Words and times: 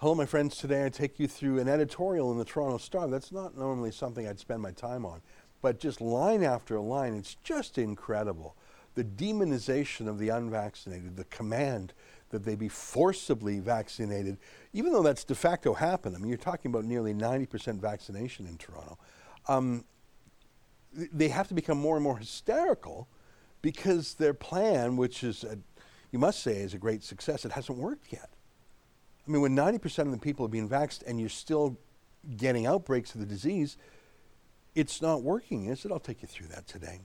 Hello, 0.00 0.14
my 0.14 0.24
friends. 0.24 0.56
Today 0.56 0.86
I 0.86 0.88
take 0.88 1.20
you 1.20 1.28
through 1.28 1.58
an 1.58 1.68
editorial 1.68 2.32
in 2.32 2.38
the 2.38 2.44
Toronto 2.46 2.78
Star. 2.78 3.06
That's 3.06 3.32
not 3.32 3.54
normally 3.54 3.90
something 3.90 4.26
I'd 4.26 4.38
spend 4.38 4.62
my 4.62 4.70
time 4.70 5.04
on, 5.04 5.20
but 5.60 5.78
just 5.78 6.00
line 6.00 6.42
after 6.42 6.80
line, 6.80 7.12
it's 7.12 7.34
just 7.44 7.76
incredible. 7.76 8.56
The 8.94 9.04
demonization 9.04 10.08
of 10.08 10.18
the 10.18 10.30
unvaccinated, 10.30 11.18
the 11.18 11.24
command 11.24 11.92
that 12.30 12.46
they 12.46 12.54
be 12.54 12.66
forcibly 12.66 13.60
vaccinated, 13.60 14.38
even 14.72 14.94
though 14.94 15.02
that's 15.02 15.22
de 15.22 15.34
facto 15.34 15.74
happened. 15.74 16.16
I 16.16 16.18
mean, 16.18 16.30
you're 16.30 16.38
talking 16.38 16.70
about 16.70 16.86
nearly 16.86 17.12
90% 17.12 17.78
vaccination 17.78 18.46
in 18.46 18.56
Toronto. 18.56 18.96
Um, 19.48 19.84
they 20.94 21.28
have 21.28 21.48
to 21.48 21.54
become 21.54 21.76
more 21.76 21.96
and 21.96 22.02
more 22.02 22.16
hysterical 22.16 23.06
because 23.60 24.14
their 24.14 24.32
plan, 24.32 24.96
which 24.96 25.22
is, 25.22 25.44
a, 25.44 25.58
you 26.10 26.18
must 26.18 26.42
say, 26.42 26.56
is 26.62 26.72
a 26.72 26.78
great 26.78 27.04
success, 27.04 27.44
it 27.44 27.52
hasn't 27.52 27.76
worked 27.76 28.10
yet. 28.14 28.30
I 29.26 29.30
mean, 29.30 29.42
when 29.42 29.56
90% 29.56 29.98
of 30.00 30.10
the 30.10 30.18
people 30.18 30.46
are 30.46 30.48
being 30.48 30.68
vaxxed 30.68 31.02
and 31.06 31.20
you're 31.20 31.28
still 31.28 31.78
getting 32.36 32.66
outbreaks 32.66 33.14
of 33.14 33.20
the 33.20 33.26
disease, 33.26 33.76
it's 34.74 35.02
not 35.02 35.22
working, 35.22 35.66
is 35.66 35.84
it? 35.84 35.92
I'll 35.92 35.98
take 35.98 36.22
you 36.22 36.28
through 36.28 36.48
that 36.48 36.66
today. 36.66 37.00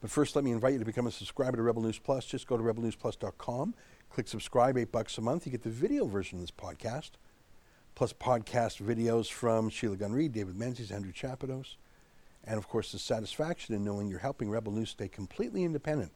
But 0.00 0.10
first, 0.10 0.36
let 0.36 0.44
me 0.44 0.52
invite 0.52 0.74
you 0.74 0.78
to 0.78 0.84
become 0.84 1.06
a 1.06 1.10
subscriber 1.10 1.56
to 1.56 1.62
Rebel 1.62 1.82
News 1.82 1.98
Plus. 1.98 2.24
Just 2.24 2.46
go 2.46 2.56
to 2.56 2.62
rebelnewsplus.com, 2.62 3.74
click 4.10 4.28
subscribe, 4.28 4.78
eight 4.78 4.92
bucks 4.92 5.18
a 5.18 5.20
month. 5.20 5.46
You 5.46 5.52
get 5.52 5.62
the 5.62 5.70
video 5.70 6.06
version 6.06 6.38
of 6.38 6.42
this 6.42 6.50
podcast, 6.50 7.12
plus 7.94 8.12
podcast 8.12 8.82
videos 8.82 9.30
from 9.30 9.68
Sheila 9.68 9.96
Gunn 9.96 10.12
Reid, 10.12 10.32
David 10.32 10.56
Menzies, 10.56 10.90
Andrew 10.90 11.12
Chapados, 11.12 11.76
and 12.44 12.58
of 12.58 12.68
course, 12.68 12.92
the 12.92 12.98
satisfaction 12.98 13.74
in 13.74 13.84
knowing 13.84 14.08
you're 14.08 14.18
helping 14.18 14.50
Rebel 14.50 14.72
News 14.72 14.90
stay 14.90 15.08
completely 15.08 15.64
independent 15.64 16.12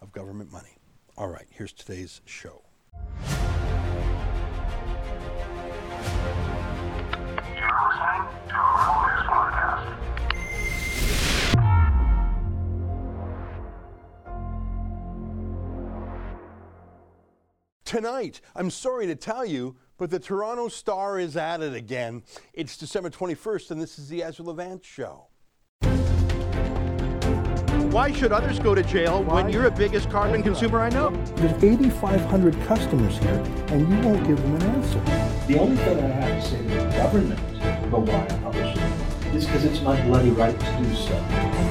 of 0.00 0.12
government 0.12 0.52
money. 0.52 0.76
All 1.16 1.28
right, 1.28 1.46
here's 1.50 1.72
today's 1.72 2.20
show. 2.24 2.62
Tonight, 17.92 18.40
I'm 18.56 18.70
sorry 18.70 19.06
to 19.06 19.14
tell 19.14 19.44
you, 19.44 19.76
but 19.98 20.08
the 20.08 20.18
Toronto 20.18 20.68
Star 20.68 21.18
is 21.18 21.36
at 21.36 21.60
it 21.60 21.74
again. 21.74 22.22
It's 22.54 22.78
December 22.78 23.10
21st, 23.10 23.70
and 23.70 23.82
this 23.82 23.98
is 23.98 24.08
the 24.08 24.22
Ezra 24.22 24.46
Levant 24.46 24.82
Show. 24.82 25.26
Why 27.90 28.10
should 28.10 28.32
others 28.32 28.58
go 28.58 28.74
to 28.74 28.82
jail 28.82 29.22
Why? 29.22 29.42
when 29.42 29.52
you're 29.52 29.64
the 29.64 29.76
biggest 29.76 30.08
carbon 30.08 30.42
consumer 30.42 30.80
I 30.80 30.88
know? 30.88 31.10
There's 31.36 31.62
8,500 31.62 32.58
customers 32.62 33.18
here, 33.18 33.44
and 33.68 33.86
you 33.86 34.08
won't 34.08 34.26
give 34.26 34.40
them 34.40 34.54
an 34.54 34.62
answer. 34.62 34.98
The 35.46 35.58
only 35.58 35.76
thing 35.76 35.98
I 35.98 36.06
have 36.06 36.42
to 36.42 36.48
say 36.48 36.62
to 36.62 36.68
the 36.68 36.96
government 36.96 37.40
about 37.84 38.06
why 38.06 38.24
I 38.24 38.38
publish 38.38 38.74
it 38.74 39.36
is 39.36 39.44
because 39.44 39.66
it's 39.66 39.82
my 39.82 40.00
bloody 40.06 40.30
right 40.30 40.58
to 40.58 40.78
do 40.78 40.94
so. 40.94 41.61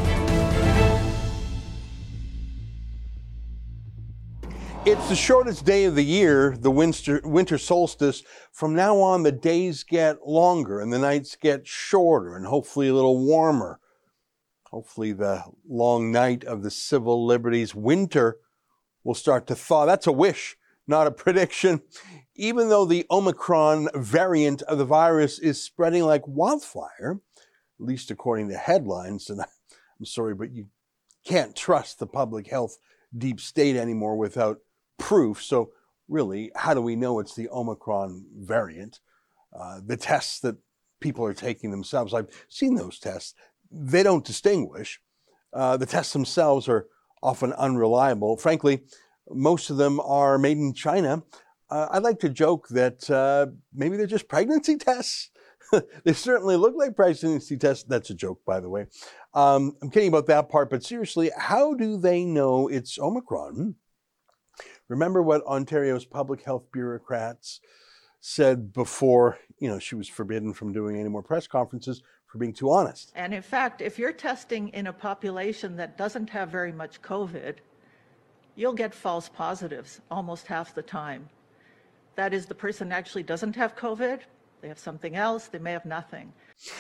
It's 4.84 5.10
the 5.10 5.16
shortest 5.16 5.64
day 5.64 5.84
of 5.84 5.94
the 5.94 6.04
year, 6.04 6.58
the 6.58 6.72
winter, 6.72 7.22
winter 7.24 7.60
solstice. 7.60 8.24
From 8.52 8.74
now 8.74 8.98
on, 8.98 9.22
the 9.22 9.32
days 9.32 9.84
get 9.84 10.28
longer 10.28 10.80
and 10.80 10.92
the 10.92 10.98
nights 10.98 11.36
get 11.36 11.68
shorter 11.68 12.36
and 12.36 12.48
hopefully 12.48 12.88
a 12.88 12.94
little 12.96 13.24
warmer. 13.24 13.80
Hopefully, 14.72 15.12
the 15.12 15.44
long 15.70 16.12
night 16.12 16.44
of 16.46 16.64
the 16.64 16.72
civil 16.72 17.28
liberties 17.28 17.76
winter 17.76 18.40
will 19.04 19.14
start 19.14 19.46
to 19.48 19.56
thaw. 19.56 19.86
That's 19.86 20.08
a 20.08 20.12
wish, 20.12 20.58
not 20.88 21.06
a 21.06 21.12
prediction. 21.12 21.84
Even 22.34 22.70
though 22.70 22.86
the 22.86 23.06
Omicron 23.12 23.90
variant 23.94 24.64
of 24.64 24.80
the 24.80 24.86
virus 24.86 25.38
is 25.38 25.62
spreading 25.62 26.06
like 26.06 26.24
wildfire, 26.26 27.20
at 27.80 27.86
least 27.86 28.10
according 28.10 28.50
to 28.50 28.58
headlines, 28.58 29.30
and 29.30 29.42
I'm 30.00 30.06
sorry, 30.06 30.34
but 30.34 30.50
you 30.50 30.70
can't 31.24 31.56
trust 31.56 32.00
the 32.00 32.08
public 32.08 32.48
health 32.48 32.80
deep 33.16 33.40
state 33.40 33.76
anymore 33.76 34.18
without 34.18 34.58
proof. 35.02 35.44
So, 35.44 35.72
really, 36.08 36.52
how 36.56 36.74
do 36.74 36.82
we 36.82 36.96
know 36.96 37.20
it's 37.20 37.36
the 37.36 37.50
Omicron 37.50 38.26
variant? 38.38 39.00
Uh, 39.58 39.82
the 39.86 39.98
tests 39.98 40.40
that 40.42 40.56
people 41.02 41.26
are 41.26 41.34
taking 41.34 41.72
themselves, 41.72 42.14
I've 42.14 42.30
seen 42.48 42.76
those 42.76 43.00
tests, 43.00 43.34
they 43.70 44.04
don't 44.04 44.24
distinguish. 44.24 45.02
Uh, 45.52 45.76
the 45.76 45.86
tests 45.86 46.14
themselves 46.14 46.70
are 46.70 46.88
often 47.22 47.52
unreliable. 47.54 48.38
Frankly, 48.38 48.84
most 49.30 49.70
of 49.70 49.78
them 49.78 50.00
are 50.00 50.38
made 50.38 50.58
in 50.58 50.74
China. 50.74 51.24
Uh, 51.70 51.88
I 51.90 51.98
like 52.00 52.20
to 52.20 52.30
joke 52.30 52.68
that 52.70 53.10
uh, 53.10 53.48
maybe 53.74 53.98
they're 53.98 54.06
just 54.06 54.28
pregnancy 54.28 54.78
tests. 54.78 55.30
they 56.04 56.14
certainly 56.14 56.56
look 56.58 56.76
like 56.76 56.96
pregnancy 56.96 57.58
tests. 57.58 57.86
That's 57.88 58.10
a 58.10 58.14
joke, 58.14 58.42
by 58.46 58.60
the 58.60 58.70
way. 58.70 58.88
Um, 59.34 59.76
I'm 59.82 59.90
kidding 59.90 60.10
about 60.10 60.28
that 60.28 60.50
part, 60.50 60.70
but 60.70 60.84
seriously, 60.84 61.32
how 61.38 61.74
do 61.74 61.98
they 61.98 62.26
know 62.26 62.68
it's 62.68 63.00
Omicron? 63.00 63.76
Remember 64.92 65.24
what 65.24 65.42
Ontario's 65.46 66.04
public 66.04 66.44
health 66.44 66.66
bureaucrats 66.74 67.62
said 68.20 68.74
before, 68.74 69.40
you 69.58 69.70
know, 69.70 69.80
she 69.80 69.96
was 69.96 70.10
forbidden 70.10 70.54
from 70.54 70.74
doing 70.74 71.00
any 71.00 71.08
more 71.08 71.24
press 71.24 71.48
conferences 71.48 72.04
for 72.28 72.40
being 72.40 72.52
too 72.52 72.70
honest. 72.70 73.14
And 73.16 73.34
in 73.34 73.42
fact, 73.42 73.82
if 73.82 73.98
you're 73.98 74.12
testing 74.12 74.68
in 74.70 74.88
a 74.88 74.94
population 74.94 75.78
that 75.78 75.98
doesn't 75.98 76.30
have 76.32 76.50
very 76.50 76.74
much 76.74 77.02
COVID, 77.02 77.56
you'll 78.56 78.74
get 78.74 78.94
false 78.94 79.30
positives 79.30 80.02
almost 80.12 80.46
half 80.46 80.76
the 80.76 80.82
time. 80.82 81.30
That 82.16 82.34
is, 82.34 82.46
the 82.46 82.56
person 82.56 82.92
actually 82.92 83.24
doesn't 83.24 83.56
have 83.56 83.78
COVID, 83.78 84.20
they 84.60 84.68
have 84.68 84.78
something 84.78 85.16
else, 85.16 85.48
they 85.48 85.58
may 85.58 85.72
have 85.72 85.86
nothing. 85.86 86.34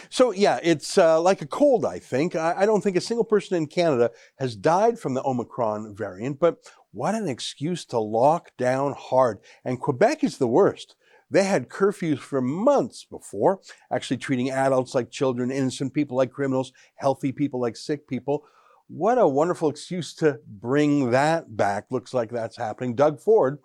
So, 0.09 0.31
yeah, 0.31 0.59
it's 0.61 0.97
uh, 0.97 1.19
like 1.21 1.41
a 1.41 1.47
cold, 1.47 1.85
I 1.85 1.97
think. 1.97 2.35
I, 2.35 2.55
I, 2.57 2.65
don't 2.65 2.81
think 2.81 2.97
a 2.97 3.01
single 3.01 3.23
person 3.23 3.57
in 3.57 3.65
Canada 3.67 4.11
has 4.37 4.55
died 4.55 4.99
from 4.99 5.15
the 5.15 5.23
Omicron 5.23 5.95
variant, 5.95 6.39
but 6.39 6.69
what 6.91 7.15
an 7.15 7.27
excuse 7.27 7.85
to 7.85 7.99
lock 7.99 8.51
down 8.57 8.93
hard. 8.97 9.39
And 9.63 9.79
Quebec 9.79 10.23
is 10.23 10.37
the 10.37 10.47
worst. 10.47 10.95
They 11.29 11.45
had 11.45 11.69
curfews 11.69 12.19
for 12.19 12.41
months 12.41 13.05
before, 13.05 13.61
actually 13.91 14.17
treating 14.17 14.49
adults 14.49 14.93
like 14.93 15.09
children, 15.09 15.49
innocent 15.49 15.93
people 15.93 16.17
like 16.17 16.31
criminals, 16.31 16.73
healthy 16.95 17.31
people 17.31 17.61
like 17.61 17.77
sick 17.77 18.07
people. 18.07 18.43
What 18.87 19.17
a 19.17 19.25
wonderful 19.25 19.69
excuse 19.69 20.13
to 20.15 20.41
bring 20.45 21.11
that 21.11 21.55
back. 21.55 21.85
Looks 21.89 22.13
like 22.13 22.29
that's 22.29 22.57
happening. 22.57 22.95
Doug 22.95 23.21
Ford 23.21 23.59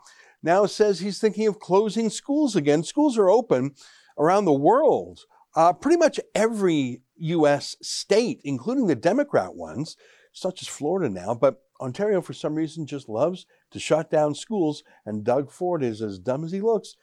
now 0.44 0.66
says 0.66 1.00
he's 1.00 1.18
thinking 1.18 1.48
of 1.48 1.58
closing 1.58 2.08
schools 2.08 2.54
again. 2.54 2.84
Schools 2.84 3.18
are 3.18 3.28
open 3.28 3.72
around 4.16 4.44
the 4.44 4.52
world. 4.52 5.22
Uh, 5.56 5.72
pretty 5.72 5.96
much 5.96 6.20
every 6.36 7.00
U.S. 7.16 7.74
state, 7.82 8.40
including 8.44 8.86
the 8.86 8.94
Democrat 8.94 9.56
ones, 9.56 9.96
it's 10.30 10.44
not 10.44 10.54
just 10.54 10.70
Florida 10.70 11.08
now, 11.08 11.34
but 11.34 11.62
Ontario, 11.80 12.20
for 12.20 12.32
some 12.32 12.54
reason, 12.54 12.86
just 12.86 13.08
loves 13.08 13.46
to 13.70 13.78
shut 13.78 14.10
down 14.10 14.34
schools, 14.34 14.82
and 15.04 15.24
Doug 15.24 15.50
Ford 15.50 15.82
is 15.82 16.02
as 16.02 16.18
dumb 16.18 16.44
as 16.44 16.52
he 16.52 16.60
looks. 16.60 16.96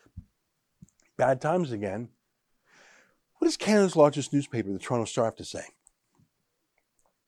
Bad 1.17 1.41
times 1.41 1.71
again. 1.71 2.09
What 3.37 3.45
does 3.45 3.57
Canada's 3.57 3.95
largest 3.95 4.33
newspaper, 4.33 4.71
the 4.71 4.79
Toronto 4.79 5.05
Star, 5.05 5.25
have 5.25 5.35
to 5.35 5.45
say? 5.45 5.65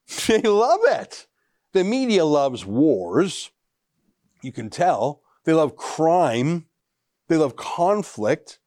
They 0.27 0.41
love 0.41 0.81
it. 0.85 1.27
The 1.73 1.83
media 1.83 2.25
loves 2.25 2.65
wars. 2.65 3.51
You 4.41 4.51
can 4.51 4.69
tell. 4.69 5.21
They 5.43 5.53
love 5.53 5.75
crime. 5.75 6.67
They 7.27 7.37
love 7.37 7.55
conflict. 7.55 8.59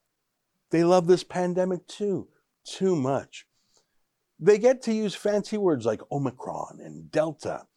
They 0.71 0.84
love 0.84 1.06
this 1.06 1.25
pandemic 1.25 1.87
too, 1.87 2.28
too 2.65 2.97
much. 2.97 3.47
They 4.38 4.59
get 4.59 4.83
to 4.83 4.93
use 4.93 5.15
fancy 5.15 5.56
words 5.56 5.87
like 5.87 6.03
Omicron 6.12 6.81
and 6.83 7.11
Delta 7.11 7.68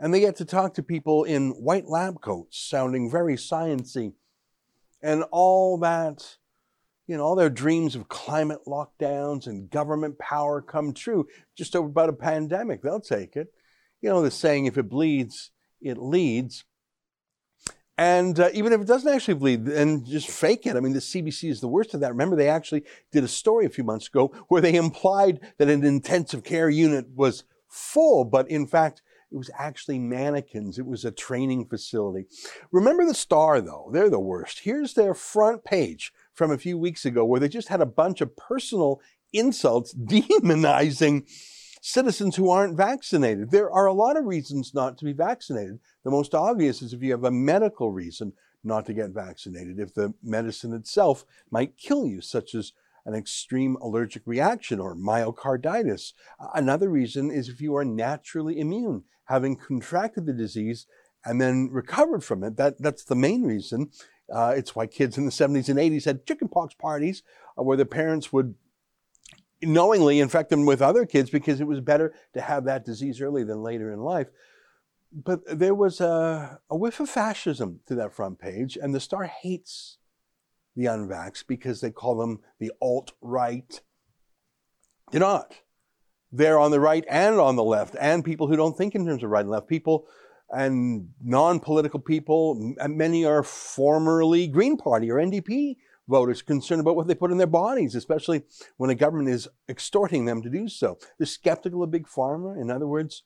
and 0.00 0.12
they 0.12 0.20
get 0.20 0.36
to 0.36 0.44
talk 0.44 0.74
to 0.74 0.82
people 0.82 1.24
in 1.24 1.50
white 1.50 1.86
lab 1.86 2.20
coats 2.20 2.58
sounding 2.58 3.10
very 3.10 3.36
sciency 3.36 4.14
and 5.02 5.22
all 5.30 5.78
that 5.78 6.38
you 7.06 7.16
know 7.16 7.22
all 7.22 7.36
their 7.36 7.50
dreams 7.50 7.94
of 7.94 8.08
climate 8.08 8.60
lockdowns 8.66 9.46
and 9.46 9.70
government 9.70 10.18
power 10.18 10.62
come 10.62 10.92
true 10.92 11.28
just 11.56 11.74
about 11.74 12.08
a 12.08 12.14
pandemic. 12.14 12.82
They'll 12.82 13.00
take 13.00 13.36
it. 13.36 13.52
You 14.00 14.08
know 14.08 14.22
the 14.22 14.30
saying 14.30 14.66
if 14.66 14.78
it 14.78 14.88
bleeds 14.88 15.50
it 15.80 15.98
leads. 15.98 16.64
And 17.96 18.38
uh, 18.40 18.48
even 18.54 18.72
if 18.72 18.80
it 18.80 18.86
doesn't 18.86 19.12
actually 19.12 19.34
bleed 19.34 19.66
and 19.68 20.06
just 20.06 20.28
fake 20.30 20.66
it. 20.66 20.76
I 20.76 20.80
mean 20.80 20.94
the 20.94 21.00
cbc 21.00 21.50
is 21.50 21.60
the 21.60 21.68
worst 21.68 21.92
of 21.92 22.00
that. 22.00 22.10
Remember 22.10 22.36
they 22.36 22.48
actually 22.48 22.84
did 23.12 23.24
a 23.24 23.28
story 23.28 23.66
a 23.66 23.70
few 23.70 23.84
months 23.84 24.06
ago 24.06 24.32
where 24.48 24.62
they 24.62 24.74
implied 24.74 25.40
that 25.58 25.68
an 25.68 25.84
intensive 25.84 26.42
care 26.42 26.70
unit 26.70 27.06
was 27.14 27.44
full 27.68 28.24
but 28.24 28.50
in 28.50 28.66
fact 28.66 29.00
it 29.32 29.36
was 29.36 29.50
actually 29.56 29.98
mannequins. 29.98 30.78
It 30.78 30.86
was 30.86 31.04
a 31.04 31.10
training 31.10 31.66
facility. 31.66 32.26
Remember 32.72 33.04
the 33.04 33.14
Star, 33.14 33.60
though? 33.60 33.90
They're 33.92 34.10
the 34.10 34.18
worst. 34.18 34.60
Here's 34.60 34.94
their 34.94 35.14
front 35.14 35.64
page 35.64 36.12
from 36.34 36.50
a 36.50 36.58
few 36.58 36.76
weeks 36.76 37.04
ago 37.04 37.24
where 37.24 37.40
they 37.40 37.48
just 37.48 37.68
had 37.68 37.80
a 37.80 37.86
bunch 37.86 38.20
of 38.20 38.36
personal 38.36 39.00
insults 39.32 39.94
demonizing 39.98 41.28
citizens 41.82 42.36
who 42.36 42.50
aren't 42.50 42.76
vaccinated. 42.76 43.50
There 43.50 43.70
are 43.70 43.86
a 43.86 43.92
lot 43.92 44.16
of 44.16 44.26
reasons 44.26 44.74
not 44.74 44.98
to 44.98 45.04
be 45.04 45.12
vaccinated. 45.12 45.78
The 46.04 46.10
most 46.10 46.34
obvious 46.34 46.82
is 46.82 46.92
if 46.92 47.02
you 47.02 47.12
have 47.12 47.24
a 47.24 47.30
medical 47.30 47.90
reason, 47.90 48.32
not 48.62 48.84
to 48.86 48.92
get 48.92 49.10
vaccinated 49.10 49.78
if 49.78 49.94
the 49.94 50.12
medicine 50.22 50.74
itself 50.74 51.24
might 51.50 51.78
kill 51.78 52.06
you, 52.06 52.20
such 52.20 52.54
as 52.54 52.72
an 53.10 53.18
extreme 53.18 53.76
allergic 53.80 54.22
reaction 54.26 54.80
or 54.80 54.94
myocarditis. 54.94 56.12
Another 56.54 56.88
reason 56.88 57.30
is 57.30 57.48
if 57.48 57.60
you 57.60 57.76
are 57.76 57.84
naturally 57.84 58.58
immune, 58.58 59.04
having 59.24 59.56
contracted 59.56 60.26
the 60.26 60.32
disease 60.32 60.86
and 61.24 61.40
then 61.40 61.68
recovered 61.70 62.24
from 62.24 62.42
it. 62.44 62.56
That, 62.56 62.80
that's 62.80 63.04
the 63.04 63.14
main 63.14 63.42
reason. 63.42 63.90
Uh, 64.32 64.54
it's 64.56 64.74
why 64.74 64.86
kids 64.86 65.18
in 65.18 65.24
the 65.24 65.32
70s 65.32 65.68
and 65.68 65.78
80s 65.78 66.04
had 66.04 66.26
chickenpox 66.26 66.74
parties 66.74 67.22
uh, 67.58 67.62
where 67.62 67.76
the 67.76 67.86
parents 67.86 68.32
would 68.32 68.54
knowingly 69.62 70.20
infect 70.20 70.50
them 70.50 70.64
with 70.64 70.80
other 70.80 71.04
kids 71.04 71.30
because 71.30 71.60
it 71.60 71.66
was 71.66 71.80
better 71.80 72.14
to 72.32 72.40
have 72.40 72.64
that 72.64 72.84
disease 72.84 73.20
early 73.20 73.44
than 73.44 73.62
later 73.62 73.92
in 73.92 74.00
life. 74.00 74.28
But 75.12 75.40
there 75.46 75.74
was 75.74 76.00
a, 76.00 76.60
a 76.70 76.76
whiff 76.76 77.00
of 77.00 77.10
fascism 77.10 77.80
to 77.86 77.94
that 77.96 78.14
front 78.14 78.38
page, 78.38 78.78
and 78.80 78.94
the 78.94 79.00
Star 79.00 79.24
hates 79.24 79.98
the 80.76 80.84
unvax 80.84 81.44
because 81.46 81.80
they 81.80 81.90
call 81.90 82.16
them 82.16 82.40
the 82.58 82.72
alt 82.80 83.12
right. 83.20 83.80
They're 85.10 85.20
not. 85.20 85.54
They're 86.32 86.60
on 86.60 86.70
the 86.70 86.80
right 86.80 87.04
and 87.08 87.36
on 87.40 87.56
the 87.56 87.64
left, 87.64 87.96
and 88.00 88.24
people 88.24 88.46
who 88.46 88.56
don't 88.56 88.78
think 88.78 88.94
in 88.94 89.04
terms 89.04 89.24
of 89.24 89.30
right 89.30 89.40
and 89.40 89.50
left. 89.50 89.68
People 89.68 90.06
and 90.50 91.08
non 91.22 91.60
political 91.60 91.98
people, 91.98 92.74
many 92.86 93.24
are 93.24 93.42
formerly 93.42 94.46
Green 94.46 94.76
Party 94.76 95.10
or 95.10 95.16
NDP 95.16 95.76
voters 96.08 96.42
concerned 96.42 96.80
about 96.80 96.96
what 96.96 97.06
they 97.06 97.14
put 97.14 97.30
in 97.30 97.38
their 97.38 97.46
bodies, 97.46 97.94
especially 97.94 98.42
when 98.76 98.88
the 98.88 98.94
government 98.94 99.28
is 99.28 99.48
extorting 99.68 100.24
them 100.24 100.42
to 100.42 100.50
do 100.50 100.68
so. 100.68 100.98
They're 101.18 101.26
skeptical 101.26 101.82
of 101.82 101.90
Big 101.90 102.06
Pharma. 102.06 102.60
In 102.60 102.70
other 102.70 102.86
words, 102.86 103.22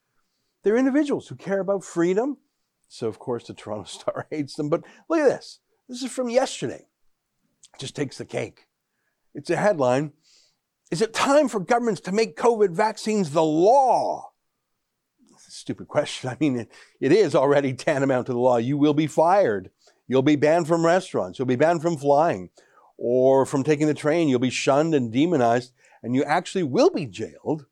they're 0.63 0.77
individuals 0.77 1.29
who 1.29 1.37
care 1.37 1.61
about 1.61 1.83
freedom. 1.83 2.39
So, 2.89 3.09
of 3.09 3.19
course, 3.19 3.47
the 3.47 3.55
Toronto 3.55 3.85
Star 3.89 4.27
hates 4.31 4.55
them. 4.55 4.69
But 4.69 4.85
look 5.09 5.21
at 5.21 5.29
this. 5.29 5.61
This 5.89 6.03
is 6.03 6.13
from 6.13 6.29
yesterday. 6.29 6.87
Just 7.79 7.97
takes 7.97 8.19
the 8.19 8.25
cake. 8.25 8.67
It's 9.35 9.51
a 9.51 9.57
headline. 9.57 10.13
Is 10.91 11.03
it 11.03 11.13
time 11.13 11.49
for 11.49 11.61
governments 11.61 12.01
to 12.03 12.13
make 12.13 12.37
COVID 12.37 12.71
vaccines 12.71 13.31
the 13.31 13.43
law? 13.43 14.35
stupid 15.55 15.89
question. 15.89 16.31
I 16.31 16.37
mean, 16.41 16.57
it, 16.57 16.73
it 17.01 17.13
is 17.13 17.35
already 17.35 17.73
tantamount 17.73 18.27
to 18.27 18.33
the 18.33 18.39
law. 18.39 18.57
You 18.57 18.77
will 18.77 18.95
be 18.95 19.07
fired. 19.07 19.71
You'll 20.07 20.23
be 20.23 20.37
banned 20.37 20.69
from 20.69 20.85
restaurants. 20.85 21.39
You'll 21.39 21.47
be 21.47 21.57
banned 21.57 21.83
from 21.83 21.97
flying 21.97 22.51
or 22.99 23.47
from 23.47 23.63
taking 23.63 23.87
the 23.87 23.95
train. 23.95 24.29
You'll 24.29 24.39
be 24.39 24.51
shunned 24.51 24.95
and 24.95 25.13
demonized, 25.13 25.73
and 26.03 26.15
you 26.15 26.23
actually 26.25 26.65
will 26.65 26.91
be 26.91 27.07
jailed, 27.07 27.67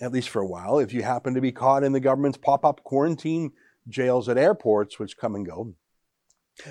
at 0.00 0.12
least 0.12 0.28
for 0.28 0.42
a 0.42 0.46
while, 0.46 0.78
if 0.78 0.92
you 0.92 1.02
happen 1.02 1.34
to 1.34 1.40
be 1.40 1.52
caught 1.52 1.84
in 1.84 1.92
the 1.92 2.00
government's 2.00 2.38
pop 2.38 2.64
up 2.64 2.84
quarantine 2.84 3.52
jails 3.88 4.28
at 4.28 4.38
airports, 4.38 4.98
which 4.98 5.16
come 5.16 5.34
and 5.34 5.46
go. 5.46 5.74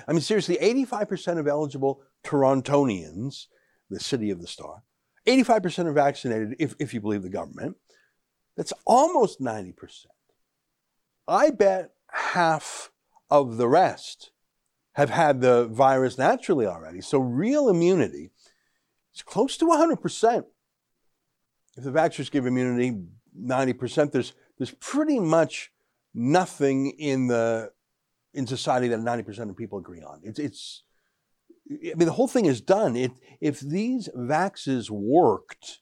I 0.06 0.12
mean, 0.12 0.22
seriously, 0.22 0.56
85% 0.56 1.38
of 1.38 1.48
eligible 1.48 2.02
Torontonians, 2.24 3.46
the 3.90 4.00
city 4.00 4.30
of 4.30 4.40
the 4.40 4.46
star, 4.46 4.82
85% 5.26 5.86
are 5.86 5.92
vaccinated 5.92 6.56
if, 6.58 6.74
if 6.78 6.92
you 6.92 7.00
believe 7.00 7.22
the 7.22 7.28
government. 7.28 7.76
That's 8.56 8.72
almost 8.86 9.40
90%. 9.40 10.06
I 11.26 11.50
bet 11.50 11.90
half 12.08 12.90
of 13.30 13.56
the 13.56 13.68
rest 13.68 14.30
have 14.92 15.10
had 15.10 15.40
the 15.40 15.66
virus 15.66 16.18
naturally 16.18 16.66
already. 16.66 17.00
So 17.00 17.18
real 17.18 17.68
immunity 17.68 18.30
is 19.14 19.22
close 19.22 19.56
to 19.56 19.66
100%. 19.66 20.44
If 21.76 21.84
the 21.84 21.90
vaxxers 21.90 22.30
give 22.30 22.46
immunity 22.46 22.96
90%, 23.36 24.12
there's, 24.12 24.34
there's 24.58 24.70
pretty 24.72 25.18
much 25.18 25.72
nothing 26.14 26.90
in 26.90 27.26
the 27.26 27.72
in 28.34 28.46
society 28.46 28.88
that 28.88 28.98
90% 28.98 29.50
of 29.50 29.56
people 29.56 29.78
agree 29.78 30.02
on. 30.02 30.20
It's, 30.24 30.38
it's 30.38 30.83
I 31.70 31.94
mean, 31.96 32.06
the 32.06 32.12
whole 32.12 32.28
thing 32.28 32.46
is 32.46 32.60
done. 32.60 32.94
It, 32.94 33.12
if 33.40 33.60
these 33.60 34.08
vaxes 34.16 34.90
worked, 34.90 35.80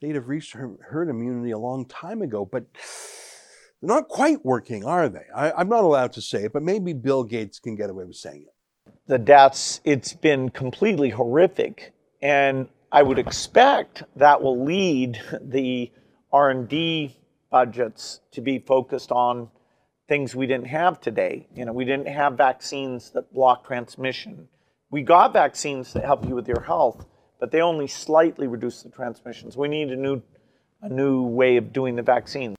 they'd 0.00 0.14
have 0.14 0.28
reached 0.28 0.54
herd 0.54 1.08
immunity 1.08 1.50
a 1.50 1.58
long 1.58 1.84
time 1.84 2.22
ago. 2.22 2.44
But 2.44 2.66
they're 3.80 3.88
not 3.88 4.08
quite 4.08 4.44
working, 4.44 4.84
are 4.84 5.08
they? 5.08 5.24
I, 5.34 5.60
am 5.60 5.68
not 5.68 5.84
allowed 5.84 6.12
to 6.14 6.22
say 6.22 6.44
it, 6.44 6.52
but 6.52 6.62
maybe 6.62 6.92
Bill 6.92 7.24
Gates 7.24 7.58
can 7.58 7.74
get 7.74 7.90
away 7.90 8.04
with 8.04 8.16
saying 8.16 8.46
it. 8.46 8.92
The 9.06 9.18
deaths, 9.18 9.80
it's 9.84 10.12
been 10.12 10.50
completely 10.50 11.10
horrific. 11.10 11.92
And 12.22 12.68
I 12.92 13.02
would 13.02 13.18
expect 13.18 14.04
that 14.16 14.42
will 14.42 14.64
lead 14.64 15.20
the 15.40 15.90
R&D 16.32 17.16
budgets 17.50 18.20
to 18.32 18.40
be 18.40 18.58
focused 18.58 19.10
on 19.10 19.50
things 20.08 20.34
we 20.34 20.46
didn't 20.46 20.68
have 20.68 21.00
today. 21.00 21.48
You 21.54 21.64
know, 21.64 21.72
we 21.72 21.84
didn't 21.84 22.08
have 22.08 22.34
vaccines 22.34 23.10
that 23.10 23.32
block 23.32 23.66
transmission. 23.66 24.48
We 24.90 25.02
got 25.02 25.32
vaccines 25.32 25.92
that 25.92 26.04
help 26.04 26.26
you 26.26 26.34
with 26.34 26.48
your 26.48 26.62
health, 26.62 27.04
but 27.38 27.50
they 27.50 27.60
only 27.60 27.86
slightly 27.86 28.46
reduce 28.46 28.82
the 28.82 28.90
transmissions. 28.90 29.56
We 29.56 29.68
need 29.68 29.90
a 29.90 29.96
new 29.96 30.22
a 30.80 30.88
new 30.88 31.22
way 31.24 31.56
of 31.56 31.72
doing 31.72 31.96
the 31.96 32.02
vaccine. 32.02 32.54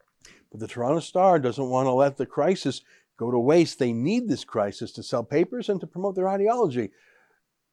But 0.52 0.60
the 0.60 0.68
Toronto 0.68 1.00
Star 1.00 1.40
doesn't 1.40 1.70
want 1.70 1.86
to 1.86 1.92
let 1.92 2.18
the 2.18 2.26
crisis 2.26 2.81
go 3.18 3.31
to 3.31 3.40
waste. 3.40 3.80
They 3.80 3.94
need 3.94 4.28
this 4.28 4.44
crisis 4.44 4.92
to 4.94 5.04
sell 5.04 5.24
papers 5.24 5.70
and 5.70 5.80
to 5.80 5.88
promote 5.88 6.16
their 6.16 6.28
ideology. 6.28 6.92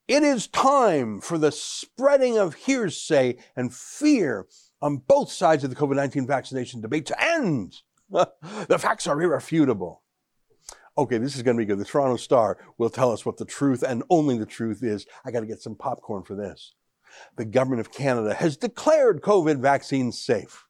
It 0.07 0.23
is 0.23 0.47
time 0.47 1.21
for 1.21 1.37
the 1.37 1.51
spreading 1.51 2.39
of 2.39 2.55
hearsay 2.55 3.39
and 3.57 3.75
fear 3.75 4.47
on 4.81 4.99
both 4.99 5.33
sides 5.33 5.65
of 5.65 5.71
the 5.71 5.77
COVID 5.77 5.97
19 5.97 6.27
vaccination 6.27 6.81
debate 6.81 7.07
to 7.07 7.21
end. 7.21 7.75
the 8.11 8.79
facts 8.79 9.09
are 9.09 9.21
irrefutable. 9.21 10.03
Okay, 10.99 11.19
this 11.19 11.37
is 11.37 11.43
going 11.43 11.57
to 11.57 11.61
be 11.61 11.67
good. 11.67 11.79
The 11.79 11.85
Toronto 11.85 12.17
Star 12.17 12.59
will 12.79 12.89
tell 12.89 13.13
us 13.13 13.27
what 13.27 13.37
the 13.37 13.45
truth 13.45 13.83
and 13.83 14.03
only 14.09 14.39
the 14.39 14.47
truth 14.47 14.83
is. 14.83 15.07
I 15.25 15.31
got 15.31 15.41
to 15.41 15.47
get 15.47 15.61
some 15.61 15.75
popcorn 15.75 16.23
for 16.23 16.35
this. 16.35 16.75
The 17.37 17.45
government 17.45 17.81
of 17.81 17.93
Canada 17.93 18.35
has 18.35 18.57
declared 18.57 19.21
COVID 19.21 19.61
vaccines 19.61 20.19
safe. 20.19 20.65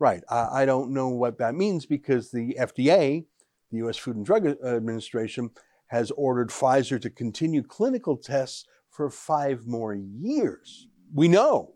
Right. 0.00 0.22
I, 0.28 0.62
I 0.62 0.66
don't 0.66 0.92
know 0.92 1.08
what 1.08 1.38
that 1.38 1.54
means 1.54 1.86
because 1.86 2.30
the 2.30 2.56
FDA, 2.58 3.26
the 3.70 3.78
U.S. 3.78 3.96
Food 3.96 4.16
and 4.16 4.26
Drug 4.26 4.46
Administration, 4.46 5.50
has 5.88 6.10
ordered 6.12 6.50
Pfizer 6.50 7.00
to 7.00 7.10
continue 7.10 7.62
clinical 7.62 8.16
tests 8.16 8.64
for 8.90 9.10
five 9.10 9.66
more 9.66 9.94
years. 9.94 10.88
We 11.14 11.28
know 11.28 11.74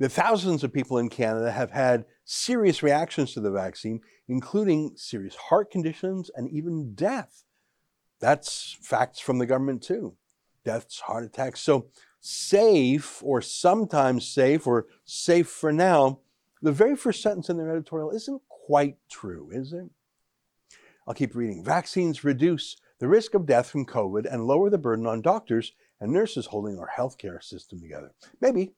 that 0.00 0.10
thousands 0.10 0.64
of 0.64 0.72
people 0.72 0.98
in 0.98 1.08
Canada 1.08 1.50
have 1.52 1.70
had 1.70 2.04
serious 2.24 2.82
reactions 2.82 3.32
to 3.32 3.40
the 3.40 3.50
vaccine, 3.50 4.00
including 4.28 4.92
serious 4.96 5.34
heart 5.34 5.70
conditions 5.70 6.30
and 6.34 6.48
even 6.50 6.94
death. 6.94 7.44
That's 8.20 8.76
facts 8.80 9.20
from 9.20 9.38
the 9.38 9.46
government, 9.46 9.82
too. 9.82 10.16
Deaths, 10.64 11.00
heart 11.00 11.24
attacks. 11.24 11.60
So, 11.60 11.88
safe 12.20 13.22
or 13.22 13.42
sometimes 13.42 14.26
safe 14.26 14.66
or 14.66 14.86
safe 15.04 15.48
for 15.48 15.70
now 15.70 16.20
the 16.64 16.72
very 16.72 16.96
first 16.96 17.20
sentence 17.20 17.50
in 17.50 17.58
their 17.58 17.70
editorial 17.70 18.10
isn't 18.10 18.40
quite 18.48 18.96
true, 19.10 19.50
is 19.52 19.74
it? 19.74 19.84
I'll 21.06 21.12
keep 21.12 21.34
reading. 21.34 21.62
Vaccines 21.62 22.24
reduce 22.24 22.78
the 23.00 23.06
risk 23.06 23.34
of 23.34 23.44
death 23.44 23.68
from 23.68 23.84
COVID 23.84 24.24
and 24.32 24.46
lower 24.46 24.70
the 24.70 24.78
burden 24.78 25.06
on 25.06 25.20
doctors 25.20 25.72
and 26.00 26.10
nurses 26.10 26.46
holding 26.46 26.78
our 26.78 26.88
healthcare 26.96 27.42
system 27.42 27.80
together. 27.80 28.12
Maybe. 28.40 28.72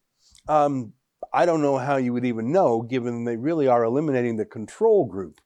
Um, 0.49 0.95
I 1.33 1.47
don't 1.47 1.63
know 1.63 1.79
how 1.79 1.97
you 1.97 2.13
would 2.13 2.25
even 2.25 2.53
know, 2.53 2.83
given 2.83 3.25
they 3.25 3.37
really 3.37 3.69
are 3.69 3.85
eliminating 3.85 4.37
the 4.37 4.45
control 4.45 5.05
group, 5.07 5.41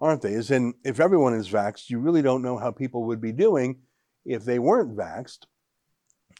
aren't 0.00 0.22
they? 0.22 0.34
As 0.34 0.50
in, 0.50 0.74
if 0.84 1.00
everyone 1.00 1.34
is 1.34 1.48
vaxxed, 1.48 1.90
you 1.90 1.98
really 1.98 2.22
don't 2.22 2.42
know 2.42 2.58
how 2.58 2.70
people 2.70 3.04
would 3.04 3.20
be 3.20 3.32
doing 3.32 3.80
if 4.24 4.44
they 4.44 4.58
weren't 4.58 4.96
vaxxed. 4.96 5.46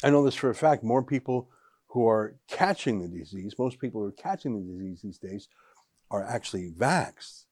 I 0.03 0.11
know 0.11 0.25
this 0.25 0.35
for 0.35 0.51
a 0.51 0.55
fact. 0.55 0.83
More 0.83 1.03
people 1.03 1.51
who 1.89 2.07
are 2.09 2.37
catching 2.49 3.01
the 3.01 3.09
disease, 3.09 3.55
most 3.59 3.79
people 3.79 4.01
who 4.01 4.07
are 4.09 4.13
catching 4.13 4.55
the 4.55 4.73
disease 4.73 5.01
these 5.03 5.19
days 5.19 5.49
are 6.11 6.25
actually 6.25 6.71
vaxxed. 6.71 7.45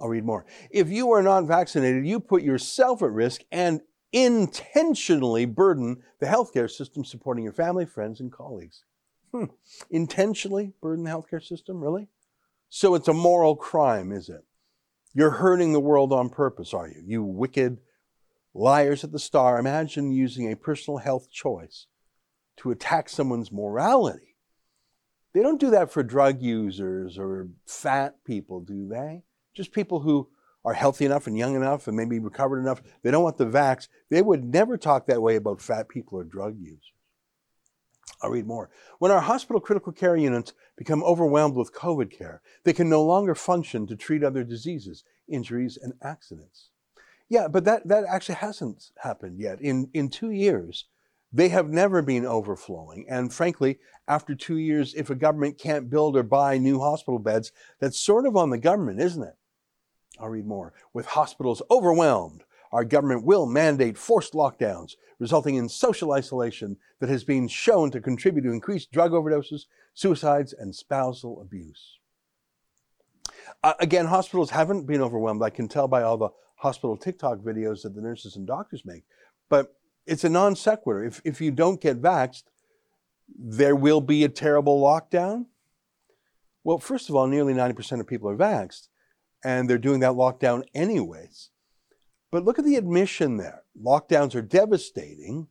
I'll 0.00 0.08
read 0.08 0.24
more. 0.24 0.46
If 0.70 0.88
you 0.88 1.10
are 1.12 1.22
not 1.22 1.44
vaccinated, 1.44 2.06
you 2.06 2.20
put 2.20 2.42
yourself 2.42 3.02
at 3.02 3.10
risk 3.10 3.42
and 3.50 3.80
intentionally 4.12 5.44
burden 5.44 6.02
the 6.20 6.26
healthcare 6.26 6.70
system 6.70 7.04
supporting 7.04 7.44
your 7.44 7.52
family, 7.52 7.84
friends, 7.84 8.20
and 8.20 8.32
colleagues. 8.32 8.84
Hmm. 9.32 9.44
Intentionally 9.90 10.72
burden 10.80 11.04
the 11.04 11.10
healthcare 11.10 11.42
system? 11.42 11.80
Really? 11.80 12.08
So 12.70 12.94
it's 12.94 13.08
a 13.08 13.14
moral 13.14 13.56
crime, 13.56 14.12
is 14.12 14.28
it? 14.28 14.44
You're 15.14 15.30
hurting 15.30 15.72
the 15.72 15.80
world 15.80 16.12
on 16.12 16.28
purpose, 16.28 16.74
are 16.74 16.88
you? 16.88 17.02
You 17.04 17.22
wicked 17.24 17.78
liars 18.54 19.04
at 19.04 19.12
the 19.12 19.18
star. 19.18 19.58
Imagine 19.58 20.12
using 20.12 20.50
a 20.50 20.56
personal 20.56 20.98
health 20.98 21.30
choice 21.30 21.86
to 22.58 22.70
attack 22.70 23.08
someone's 23.08 23.52
morality. 23.52 24.36
They 25.34 25.42
don't 25.42 25.60
do 25.60 25.70
that 25.70 25.90
for 25.90 26.02
drug 26.02 26.42
users 26.42 27.18
or 27.18 27.48
fat 27.66 28.24
people, 28.24 28.60
do 28.60 28.88
they? 28.88 29.22
Just 29.54 29.72
people 29.72 30.00
who 30.00 30.28
are 30.64 30.74
healthy 30.74 31.04
enough 31.04 31.26
and 31.26 31.38
young 31.38 31.54
enough 31.54 31.86
and 31.86 31.96
maybe 31.96 32.18
recovered 32.18 32.60
enough. 32.60 32.82
They 33.02 33.10
don't 33.10 33.22
want 33.22 33.38
the 33.38 33.46
vax. 33.46 33.88
They 34.10 34.22
would 34.22 34.44
never 34.44 34.76
talk 34.76 35.06
that 35.06 35.22
way 35.22 35.36
about 35.36 35.60
fat 35.60 35.88
people 35.88 36.18
or 36.18 36.24
drug 36.24 36.56
users. 36.58 36.92
I'll 38.22 38.30
read 38.30 38.46
more. 38.46 38.70
When 38.98 39.10
our 39.12 39.20
hospital 39.20 39.60
critical 39.60 39.92
care 39.92 40.16
units 40.16 40.52
become 40.76 41.02
overwhelmed 41.04 41.54
with 41.54 41.74
COVID 41.74 42.10
care, 42.10 42.42
they 42.64 42.72
can 42.72 42.88
no 42.88 43.02
longer 43.04 43.34
function 43.34 43.86
to 43.86 43.96
treat 43.96 44.24
other 44.24 44.44
diseases, 44.44 45.04
injuries, 45.28 45.78
and 45.80 45.94
accidents. 46.02 46.70
Yeah, 47.28 47.48
but 47.48 47.64
that, 47.64 47.86
that 47.88 48.04
actually 48.04 48.36
hasn't 48.36 48.90
happened 49.02 49.38
yet. 49.38 49.60
In, 49.60 49.90
in 49.92 50.08
two 50.08 50.30
years, 50.30 50.86
they 51.32 51.50
have 51.50 51.68
never 51.68 52.00
been 52.00 52.24
overflowing. 52.24 53.04
And 53.08 53.32
frankly, 53.32 53.78
after 54.06 54.34
two 54.34 54.56
years, 54.56 54.94
if 54.94 55.10
a 55.10 55.14
government 55.14 55.58
can't 55.58 55.90
build 55.90 56.16
or 56.16 56.22
buy 56.22 56.56
new 56.56 56.80
hospital 56.80 57.18
beds, 57.18 57.52
that's 57.80 57.98
sort 58.00 58.26
of 58.26 58.36
on 58.36 58.50
the 58.50 58.58
government, 58.58 59.00
isn't 59.00 59.22
it? 59.22 59.36
I'll 60.18 60.30
read 60.30 60.46
more. 60.46 60.72
With 60.92 61.06
hospitals 61.06 61.62
overwhelmed, 61.70 62.44
our 62.72 62.84
government 62.84 63.24
will 63.24 63.46
mandate 63.46 63.96
forced 63.96 64.32
lockdowns, 64.32 64.96
resulting 65.18 65.54
in 65.54 65.68
social 65.68 66.12
isolation 66.12 66.76
that 67.00 67.08
has 67.08 67.24
been 67.24 67.48
shown 67.48 67.90
to 67.90 68.00
contribute 68.00 68.42
to 68.42 68.52
increased 68.52 68.92
drug 68.92 69.12
overdoses, 69.12 69.62
suicides, 69.94 70.52
and 70.52 70.74
spousal 70.74 71.40
abuse. 71.40 71.98
Uh, 73.62 73.74
again, 73.80 74.06
hospitals 74.06 74.50
haven't 74.50 74.86
been 74.86 75.00
overwhelmed. 75.00 75.42
I 75.42 75.50
can 75.50 75.68
tell 75.68 75.88
by 75.88 76.02
all 76.02 76.16
the 76.16 76.30
hospital 76.56 76.96
TikTok 76.96 77.38
videos 77.38 77.82
that 77.82 77.94
the 77.94 78.02
nurses 78.02 78.36
and 78.36 78.46
doctors 78.46 78.84
make. 78.84 79.04
But 79.48 79.74
it's 80.06 80.24
a 80.24 80.28
non 80.28 80.56
sequitur. 80.56 81.04
If, 81.04 81.20
if 81.24 81.40
you 81.40 81.50
don't 81.50 81.80
get 81.80 82.00
vaxxed, 82.00 82.44
there 83.36 83.76
will 83.76 84.00
be 84.00 84.24
a 84.24 84.28
terrible 84.28 84.80
lockdown. 84.80 85.46
Well, 86.64 86.78
first 86.78 87.08
of 87.08 87.14
all, 87.14 87.26
nearly 87.26 87.54
90% 87.54 88.00
of 88.00 88.06
people 88.06 88.28
are 88.28 88.36
vaxxed, 88.36 88.88
and 89.44 89.68
they're 89.68 89.78
doing 89.78 90.00
that 90.00 90.12
lockdown 90.12 90.64
anyways. 90.74 91.50
But 92.30 92.44
look 92.44 92.58
at 92.58 92.64
the 92.64 92.76
admission 92.76 93.36
there. 93.36 93.62
Lockdowns 93.80 94.34
are 94.34 94.42
devastating, 94.42 95.48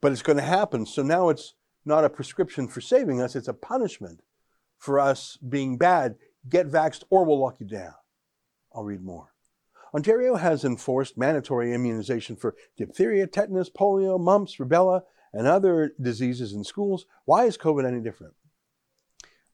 but 0.00 0.12
it's 0.12 0.22
going 0.22 0.36
to 0.36 0.44
happen. 0.44 0.84
So 0.86 1.02
now 1.02 1.30
it's 1.30 1.54
not 1.84 2.04
a 2.04 2.10
prescription 2.10 2.68
for 2.68 2.80
saving 2.80 3.20
us, 3.20 3.36
it's 3.36 3.48
a 3.48 3.54
punishment 3.54 4.22
for 4.78 4.98
us 4.98 5.38
being 5.48 5.78
bad. 5.78 6.16
Get 6.48 6.70
vaxxed 6.70 7.04
or 7.10 7.24
we'll 7.24 7.40
lock 7.40 7.56
you 7.58 7.66
down. 7.66 7.94
I'll 8.74 8.84
read 8.84 9.02
more. 9.02 9.32
Ontario 9.94 10.34
has 10.34 10.64
enforced 10.64 11.16
mandatory 11.16 11.72
immunization 11.72 12.36
for 12.36 12.54
diphtheria, 12.76 13.26
tetanus, 13.26 13.70
polio, 13.70 14.18
mumps, 14.18 14.56
rubella, 14.56 15.02
and 15.32 15.46
other 15.46 15.94
diseases 16.00 16.52
in 16.52 16.64
schools. 16.64 17.06
Why 17.24 17.44
is 17.44 17.56
COVID 17.56 17.86
any 17.86 18.00
different? 18.00 18.34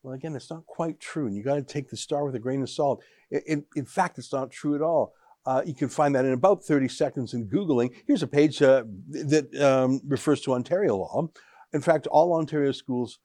Well, 0.02 0.14
again, 0.14 0.34
it's 0.34 0.50
not 0.50 0.66
quite 0.66 0.98
true, 0.98 1.26
and 1.26 1.36
you 1.36 1.42
got 1.42 1.56
to 1.56 1.62
take 1.62 1.90
the 1.90 1.96
star 1.96 2.24
with 2.24 2.34
a 2.34 2.38
grain 2.38 2.62
of 2.62 2.70
salt. 2.70 3.02
In, 3.30 3.66
in 3.76 3.84
fact, 3.84 4.18
it's 4.18 4.32
not 4.32 4.50
true 4.50 4.74
at 4.74 4.80
all. 4.80 5.12
Uh, 5.46 5.62
you 5.64 5.74
can 5.74 5.88
find 5.88 6.14
that 6.14 6.24
in 6.24 6.32
about 6.32 6.64
30 6.64 6.88
seconds 6.88 7.34
in 7.34 7.48
Googling. 7.48 7.90
Here's 8.06 8.22
a 8.22 8.26
page 8.26 8.60
uh, 8.60 8.84
that 9.08 9.54
um, 9.60 10.00
refers 10.06 10.40
to 10.42 10.52
Ontario 10.52 10.96
law. 10.96 11.28
In 11.72 11.80
fact, 11.80 12.06
all 12.06 12.34
Ontario 12.34 12.72
schools 12.72 13.18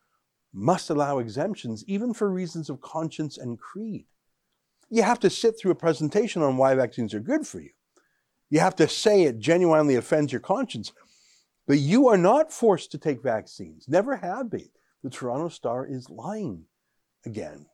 must 0.53 0.89
allow 0.89 1.19
exemptions, 1.19 1.83
even 1.87 2.13
for 2.13 2.29
reasons 2.29 2.69
of 2.69 2.79
conscience 2.79 3.37
and 3.37 3.59
creed 3.59 4.05
you 4.89 5.03
have 5.03 5.19
to 5.19 5.29
sit 5.29 5.57
through 5.57 5.71
a 5.71 5.75
presentation 5.75 6.41
on 6.41 6.57
why 6.57 6.75
vaccines 6.75 7.13
are 7.13 7.19
good 7.19 7.45
for 7.45 7.59
you. 7.59 7.71
You 8.49 8.59
have 8.59 8.75
to 8.77 8.87
say 8.87 9.23
it 9.23 9.39
genuinely 9.39 9.95
offends 9.95 10.31
your 10.31 10.41
conscience. 10.41 10.93
But 11.67 11.79
you 11.79 12.09
are 12.09 12.17
not 12.17 12.53
forced 12.53 12.91
to 12.91 12.99
take 12.99 13.23
vaccines, 13.23 13.87
never 13.87 14.17
have 14.17 14.51
been. 14.51 14.69
The 15.03 15.09
Toronto 15.09 15.49
Star 15.49 15.85
is 15.85 16.09
lying 16.09 16.65
again. 17.25 17.65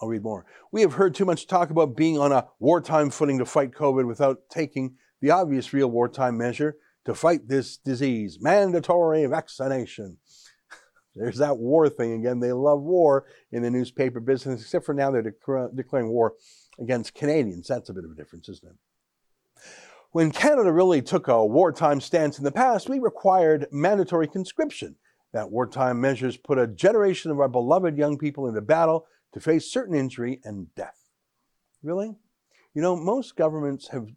I'll 0.00 0.08
read 0.08 0.22
more. 0.22 0.46
We 0.70 0.82
have 0.82 0.94
heard 0.94 1.14
too 1.14 1.24
much 1.24 1.46
talk 1.46 1.70
about 1.70 1.96
being 1.96 2.18
on 2.18 2.32
a 2.32 2.46
wartime 2.60 3.10
footing 3.10 3.38
to 3.38 3.44
fight 3.44 3.72
COVID 3.72 4.06
without 4.06 4.48
taking 4.50 4.94
the 5.20 5.30
obvious 5.30 5.72
real 5.72 5.90
wartime 5.90 6.38
measure 6.38 6.76
to 7.04 7.14
fight 7.14 7.48
this 7.48 7.76
disease 7.76 8.38
mandatory 8.40 9.26
vaccination. 9.26 10.18
There's 11.16 11.38
that 11.38 11.58
war 11.58 11.88
thing 11.88 12.12
again. 12.12 12.38
They 12.38 12.52
love 12.52 12.82
war 12.82 13.26
in 13.50 13.62
the 13.62 13.70
newspaper 13.70 14.20
business, 14.20 14.62
except 14.62 14.86
for 14.86 14.94
now 14.94 15.10
they're 15.10 15.22
declaring 15.74 16.10
war 16.10 16.34
against 16.78 17.14
Canadians. 17.14 17.66
That's 17.66 17.88
a 17.88 17.94
bit 17.94 18.04
of 18.04 18.12
a 18.12 18.14
difference, 18.14 18.48
isn't 18.48 18.68
it? 18.68 18.76
When 20.12 20.30
Canada 20.30 20.72
really 20.72 21.02
took 21.02 21.28
a 21.28 21.44
wartime 21.44 22.00
stance 22.00 22.38
in 22.38 22.44
the 22.44 22.52
past, 22.52 22.88
we 22.88 22.98
required 22.98 23.66
mandatory 23.72 24.28
conscription. 24.28 24.96
That 25.32 25.50
wartime 25.50 26.00
measures 26.00 26.36
put 26.36 26.58
a 26.58 26.66
generation 26.66 27.30
of 27.30 27.40
our 27.40 27.48
beloved 27.48 27.98
young 27.98 28.16
people 28.16 28.46
into 28.48 28.62
battle 28.62 29.06
to 29.32 29.40
face 29.40 29.70
certain 29.70 29.94
injury 29.94 30.40
and 30.44 30.74
death. 30.74 31.10
Really? 31.82 32.16
You 32.74 32.82
know, 32.82 32.96
most 32.96 33.36
governments 33.36 33.88
have 33.88 34.08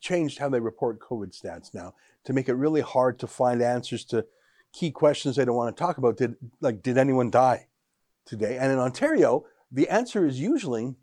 changed 0.00 0.38
how 0.38 0.48
they 0.48 0.60
report 0.60 1.00
COVID 1.00 1.38
stats 1.38 1.74
now 1.74 1.94
to 2.24 2.32
make 2.32 2.48
it 2.48 2.54
really 2.54 2.80
hard 2.80 3.18
to 3.20 3.26
find 3.26 3.62
answers 3.62 4.04
to 4.06 4.24
key 4.72 4.90
questions 4.90 5.36
they 5.36 5.44
don't 5.44 5.56
want 5.56 5.76
to 5.76 5.80
talk 5.82 5.98
about. 5.98 6.16
Did 6.16 6.36
like 6.60 6.82
did 6.82 6.98
anyone 6.98 7.30
die 7.30 7.68
today? 8.24 8.58
And 8.58 8.72
in 8.72 8.78
Ontario, 8.78 9.44
the 9.70 9.88
answer 9.88 10.26
is 10.26 10.40
usually 10.40 10.94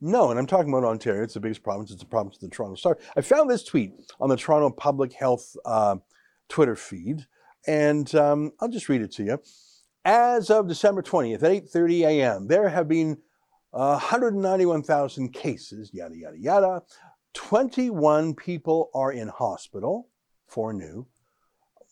no. 0.00 0.30
And 0.30 0.38
I'm 0.38 0.46
talking 0.46 0.72
about 0.72 0.84
Ontario. 0.84 1.22
It's 1.22 1.34
the 1.34 1.40
biggest 1.40 1.62
province. 1.62 1.90
It's 1.90 2.00
the 2.00 2.08
province 2.08 2.36
of 2.36 2.42
the 2.42 2.48
Toronto 2.48 2.76
Star. 2.76 2.98
I 3.16 3.20
found 3.20 3.50
this 3.50 3.64
tweet 3.64 3.92
on 4.20 4.28
the 4.28 4.36
Toronto 4.36 4.70
Public 4.70 5.12
Health 5.12 5.56
uh, 5.64 5.96
Twitter 6.48 6.76
feed, 6.76 7.26
and 7.66 8.14
um, 8.14 8.52
I'll 8.60 8.68
just 8.68 8.88
read 8.88 9.02
it 9.02 9.12
to 9.12 9.24
you. 9.24 9.38
As 10.04 10.50
of 10.50 10.68
December 10.68 11.02
20th 11.02 11.42
at 11.42 11.50
8:30 11.50 12.00
a.m., 12.06 12.46
there 12.46 12.68
have 12.68 12.88
been 12.88 13.18
uh, 13.72 13.98
191,000 13.98 15.32
cases. 15.32 15.90
Yada 15.92 16.16
yada 16.16 16.38
yada. 16.38 16.82
21 17.32 18.34
people 18.34 18.90
are 18.94 19.10
in 19.10 19.28
hospital, 19.28 20.08
four 20.46 20.72
new 20.72 21.06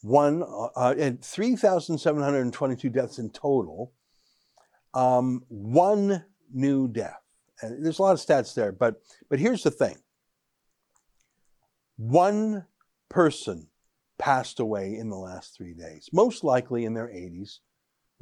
one 0.02 0.42
uh, 0.42 0.68
uh 0.76 0.94
and 0.98 1.24
3,722 1.24 2.90
deaths 2.90 3.18
in 3.18 3.30
total. 3.30 3.92
Um, 4.94 5.44
one 5.48 6.24
new 6.52 6.88
death. 6.88 7.20
And 7.62 7.84
there's 7.84 7.98
a 7.98 8.02
lot 8.02 8.12
of 8.12 8.18
stats 8.18 8.54
there, 8.54 8.72
but 8.72 9.00
but 9.30 9.38
here's 9.38 9.62
the 9.62 9.70
thing. 9.70 9.96
One 11.96 12.66
person 13.08 13.68
passed 14.18 14.60
away 14.60 14.96
in 14.96 15.08
the 15.08 15.16
last 15.16 15.56
three 15.56 15.72
days, 15.72 16.08
most 16.12 16.44
likely 16.44 16.84
in 16.84 16.94
their 16.94 17.08
80s 17.08 17.58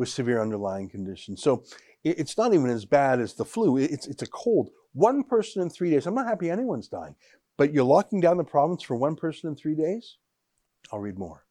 with 0.00 0.09
severe 0.09 0.40
underlying 0.40 0.88
conditions. 0.88 1.42
So 1.42 1.62
it's 2.02 2.38
not 2.38 2.54
even 2.54 2.71
as 2.71 2.87
bad 2.87 3.21
as 3.21 3.35
the 3.35 3.45
flu. 3.45 3.76
It's, 3.76 4.07
it's 4.07 4.23
a 4.23 4.26
cold. 4.26 4.71
One 4.95 5.23
person 5.23 5.61
in 5.61 5.69
three 5.69 5.90
days. 5.90 6.07
I'm 6.07 6.14
not 6.14 6.26
happy 6.26 6.50
anyone's 6.50 6.88
dying, 6.88 7.14
but 7.59 7.75
you're 7.75 7.85
locking 7.85 8.19
down 8.19 8.38
the 8.38 8.45
province 8.45 8.83
for 8.83 8.97
one 8.97 9.14
person 9.14 9.50
in 9.50 9.57
three 9.57 9.75
days? 9.75 10.16
I'll 10.90 11.00
read 11.00 11.19
more. 11.19 11.45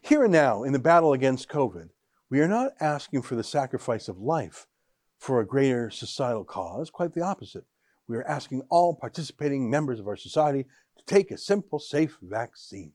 Here 0.00 0.24
and 0.24 0.32
now, 0.32 0.62
in 0.62 0.72
the 0.72 0.78
battle 0.78 1.12
against 1.12 1.50
COVID, 1.50 1.90
we 2.30 2.40
are 2.40 2.48
not 2.48 2.72
asking 2.80 3.20
for 3.20 3.34
the 3.34 3.44
sacrifice 3.44 4.08
of 4.08 4.18
life 4.18 4.66
for 5.18 5.40
a 5.40 5.46
greater 5.46 5.90
societal 5.90 6.44
cause, 6.44 6.88
quite 6.88 7.12
the 7.12 7.20
opposite. 7.20 7.64
We 8.08 8.16
are 8.16 8.26
asking 8.26 8.62
all 8.70 8.94
participating 8.94 9.68
members 9.68 10.00
of 10.00 10.08
our 10.08 10.16
society 10.16 10.64
to 10.96 11.04
take 11.04 11.30
a 11.30 11.36
simple, 11.36 11.78
safe 11.78 12.16
vaccine. 12.22 12.92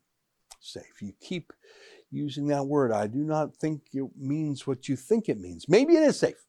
Safe. 0.59 0.99
You 0.99 1.13
keep 1.21 1.53
using 2.11 2.47
that 2.47 2.65
word. 2.65 2.91
I 2.91 3.07
do 3.07 3.19
not 3.19 3.55
think 3.55 3.81
it 3.93 4.05
means 4.17 4.65
what 4.65 4.87
you 4.87 4.95
think 4.95 5.29
it 5.29 5.39
means. 5.39 5.67
Maybe 5.67 5.95
it 5.95 6.03
is 6.03 6.19
safe. 6.19 6.45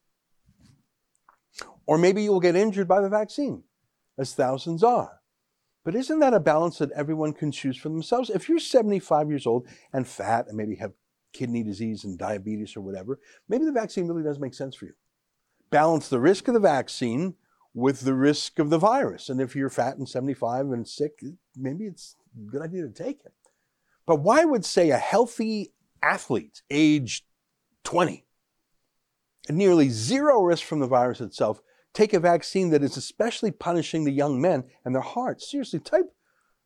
Or 1.86 1.98
maybe 1.98 2.22
you'll 2.22 2.40
get 2.40 2.56
injured 2.56 2.88
by 2.88 3.00
the 3.00 3.08
vaccine, 3.08 3.62
as 4.18 4.34
thousands 4.34 4.82
are. 4.82 5.20
But 5.84 5.94
isn't 5.94 6.18
that 6.18 6.34
a 6.34 6.40
balance 6.40 6.78
that 6.78 6.90
everyone 6.92 7.32
can 7.32 7.52
choose 7.52 7.76
for 7.76 7.88
themselves? 7.88 8.28
If 8.28 8.48
you're 8.48 8.58
75 8.58 9.28
years 9.30 9.46
old 9.46 9.68
and 9.92 10.06
fat 10.06 10.48
and 10.48 10.56
maybe 10.56 10.74
have 10.76 10.92
kidney 11.32 11.62
disease 11.62 12.02
and 12.04 12.18
diabetes 12.18 12.76
or 12.76 12.80
whatever, 12.80 13.20
maybe 13.48 13.64
the 13.64 13.72
vaccine 13.72 14.08
really 14.08 14.24
does 14.24 14.40
make 14.40 14.54
sense 14.54 14.74
for 14.74 14.86
you. 14.86 14.94
Balance 15.70 16.08
the 16.08 16.18
risk 16.20 16.48
of 16.48 16.54
the 16.54 16.60
vaccine 16.60 17.34
with 17.72 18.00
the 18.00 18.14
risk 18.14 18.58
of 18.58 18.70
the 18.70 18.78
virus. 18.78 19.28
And 19.28 19.40
if 19.40 19.54
you're 19.54 19.70
fat 19.70 19.96
and 19.96 20.08
75 20.08 20.66
and 20.66 20.88
sick, 20.88 21.22
maybe 21.56 21.84
it's 21.84 22.16
a 22.36 22.50
good 22.50 22.62
idea 22.62 22.82
to 22.82 22.90
take 22.90 23.20
it. 23.24 23.32
But 24.06 24.16
why 24.16 24.44
would, 24.44 24.64
say, 24.64 24.90
a 24.90 24.98
healthy 24.98 25.72
athlete 26.02 26.62
aged 26.70 27.24
20 27.84 28.24
and 29.48 29.58
nearly 29.58 29.88
zero 29.88 30.40
risk 30.42 30.64
from 30.64 30.80
the 30.80 30.86
virus 30.86 31.20
itself 31.20 31.60
take 31.92 32.12
a 32.12 32.20
vaccine 32.20 32.70
that 32.70 32.82
is 32.82 32.96
especially 32.96 33.50
punishing 33.50 34.04
the 34.04 34.12
young 34.12 34.40
men 34.40 34.64
and 34.84 34.94
their 34.94 35.02
hearts. 35.02 35.50
Seriously, 35.50 35.80
type 35.80 36.12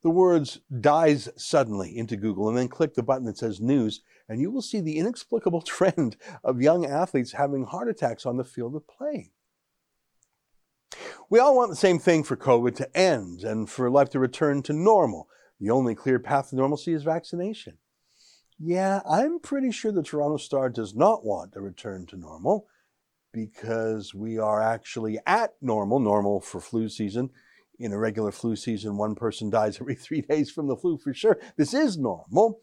the 0.02 0.10
words 0.10 0.60
dies 0.80 1.28
suddenly 1.36 1.96
into 1.96 2.16
Google 2.16 2.48
and 2.48 2.56
then 2.56 2.68
click 2.68 2.94
the 2.94 3.02
button 3.02 3.26
that 3.26 3.38
says 3.38 3.60
news, 3.60 4.00
and 4.28 4.40
you 4.40 4.50
will 4.50 4.62
see 4.62 4.80
the 4.80 4.98
inexplicable 4.98 5.62
trend 5.66 6.16
of 6.42 6.60
young 6.60 6.84
athletes 6.84 7.32
having 7.32 7.64
heart 7.64 7.88
attacks 7.88 8.26
on 8.26 8.36
the 8.36 8.44
field 8.44 8.74
of 8.74 8.88
play. 8.88 9.30
We 11.28 11.38
all 11.38 11.54
want 11.54 11.70
the 11.70 11.76
same 11.76 12.00
thing 12.00 12.24
for 12.24 12.36
COVID 12.36 12.74
to 12.76 12.96
end 12.96 13.44
and 13.44 13.70
for 13.70 13.88
life 13.88 14.10
to 14.10 14.18
return 14.18 14.62
to 14.64 14.72
normal. 14.72 15.28
The 15.60 15.70
only 15.70 15.94
clear 15.94 16.18
path 16.18 16.50
to 16.50 16.56
normalcy 16.56 16.92
is 16.92 17.02
vaccination. 17.02 17.76
Yeah, 18.58 19.00
I'm 19.08 19.40
pretty 19.40 19.70
sure 19.70 19.92
the 19.92 20.02
Toronto 20.02 20.38
Star 20.38 20.68
does 20.68 20.94
not 20.94 21.24
want 21.24 21.54
a 21.56 21.60
return 21.60 22.06
to 22.06 22.16
normal 22.16 22.66
because 23.32 24.14
we 24.14 24.38
are 24.38 24.60
actually 24.60 25.18
at 25.26 25.54
normal, 25.60 26.00
normal 26.00 26.40
for 26.40 26.60
flu 26.60 26.88
season. 26.88 27.30
In 27.78 27.92
a 27.92 27.98
regular 27.98 28.32
flu 28.32 28.56
season, 28.56 28.98
one 28.98 29.14
person 29.14 29.48
dies 29.48 29.80
every 29.80 29.94
three 29.96 30.22
days 30.22 30.50
from 30.50 30.66
the 30.66 30.76
flu 30.76 30.98
for 30.98 31.14
sure. 31.14 31.38
This 31.56 31.72
is 31.72 31.96
normal. 31.96 32.60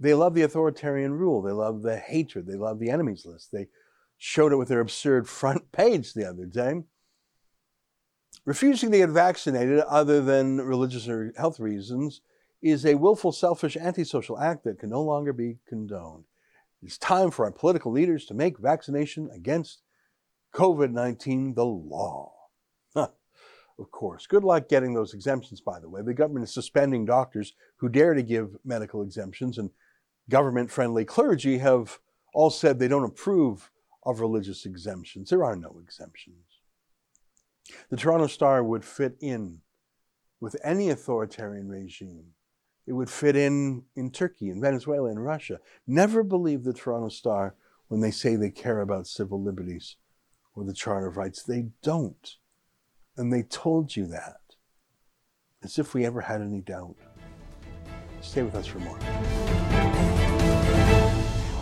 They 0.00 0.14
love 0.14 0.34
the 0.34 0.42
authoritarian 0.42 1.12
rule. 1.12 1.42
They 1.42 1.52
love 1.52 1.82
the 1.82 1.96
hatred. 1.96 2.46
They 2.46 2.56
love 2.56 2.78
the 2.78 2.90
enemies 2.90 3.26
list. 3.26 3.50
They 3.52 3.68
showed 4.16 4.52
it 4.52 4.56
with 4.56 4.68
their 4.68 4.80
absurd 4.80 5.28
front 5.28 5.72
page 5.72 6.14
the 6.14 6.28
other 6.28 6.46
day. 6.46 6.82
Refusing 8.44 8.90
to 8.90 8.98
get 8.98 9.10
vaccinated, 9.10 9.80
other 9.80 10.22
than 10.22 10.58
religious 10.60 11.08
or 11.08 11.32
health 11.36 11.60
reasons, 11.60 12.22
is 12.62 12.84
a 12.84 12.94
willful, 12.94 13.32
selfish, 13.32 13.76
antisocial 13.76 14.38
act 14.38 14.64
that 14.64 14.78
can 14.78 14.90
no 14.90 15.02
longer 15.02 15.32
be 15.32 15.58
condoned. 15.68 16.24
It's 16.82 16.98
time 16.98 17.30
for 17.30 17.44
our 17.44 17.52
political 17.52 17.92
leaders 17.92 18.24
to 18.26 18.34
make 18.34 18.58
vaccination 18.58 19.30
against 19.34 19.82
COVID 20.54 20.92
19 20.92 21.54
the 21.54 21.64
law. 21.64 22.32
Of 23.78 23.92
course. 23.92 24.26
Good 24.26 24.42
luck 24.42 24.68
getting 24.68 24.92
those 24.92 25.14
exemptions, 25.14 25.60
by 25.60 25.78
the 25.78 25.88
way. 25.88 26.02
The 26.02 26.14
government 26.14 26.44
is 26.44 26.52
suspending 26.52 27.04
doctors 27.04 27.54
who 27.76 27.88
dare 27.88 28.12
to 28.14 28.22
give 28.22 28.56
medical 28.64 29.02
exemptions, 29.02 29.56
and 29.56 29.70
government 30.28 30.70
friendly 30.70 31.04
clergy 31.04 31.58
have 31.58 32.00
all 32.34 32.50
said 32.50 32.78
they 32.78 32.88
don't 32.88 33.04
approve 33.04 33.70
of 34.04 34.20
religious 34.20 34.66
exemptions. 34.66 35.30
There 35.30 35.44
are 35.44 35.54
no 35.54 35.78
exemptions. 35.80 36.44
The 37.90 37.96
Toronto 37.96 38.26
Star 38.26 38.64
would 38.64 38.84
fit 38.84 39.16
in 39.20 39.60
with 40.40 40.56
any 40.64 40.90
authoritarian 40.90 41.68
regime. 41.68 42.32
It 42.88 42.94
would 42.94 43.10
fit 43.10 43.36
in 43.36 43.82
in 43.96 44.10
Turkey, 44.10 44.48
in 44.48 44.62
Venezuela, 44.62 45.10
in 45.10 45.18
Russia. 45.18 45.60
Never 45.86 46.22
believe 46.22 46.64
the 46.64 46.72
Toronto 46.72 47.10
Star 47.10 47.54
when 47.88 48.00
they 48.00 48.10
say 48.10 48.34
they 48.34 48.50
care 48.50 48.80
about 48.80 49.06
civil 49.06 49.42
liberties 49.42 49.96
or 50.54 50.64
the 50.64 50.72
Charter 50.72 51.08
of 51.08 51.18
Rights. 51.18 51.42
They 51.42 51.66
don't. 51.82 52.36
And 53.18 53.30
they 53.30 53.42
told 53.42 53.94
you 53.94 54.06
that. 54.06 54.40
As 55.62 55.78
if 55.78 55.92
we 55.92 56.06
ever 56.06 56.22
had 56.22 56.40
any 56.40 56.62
doubt. 56.62 56.96
Stay 58.22 58.42
with 58.42 58.54
us 58.54 58.66
for 58.66 58.78
more. 58.78 58.98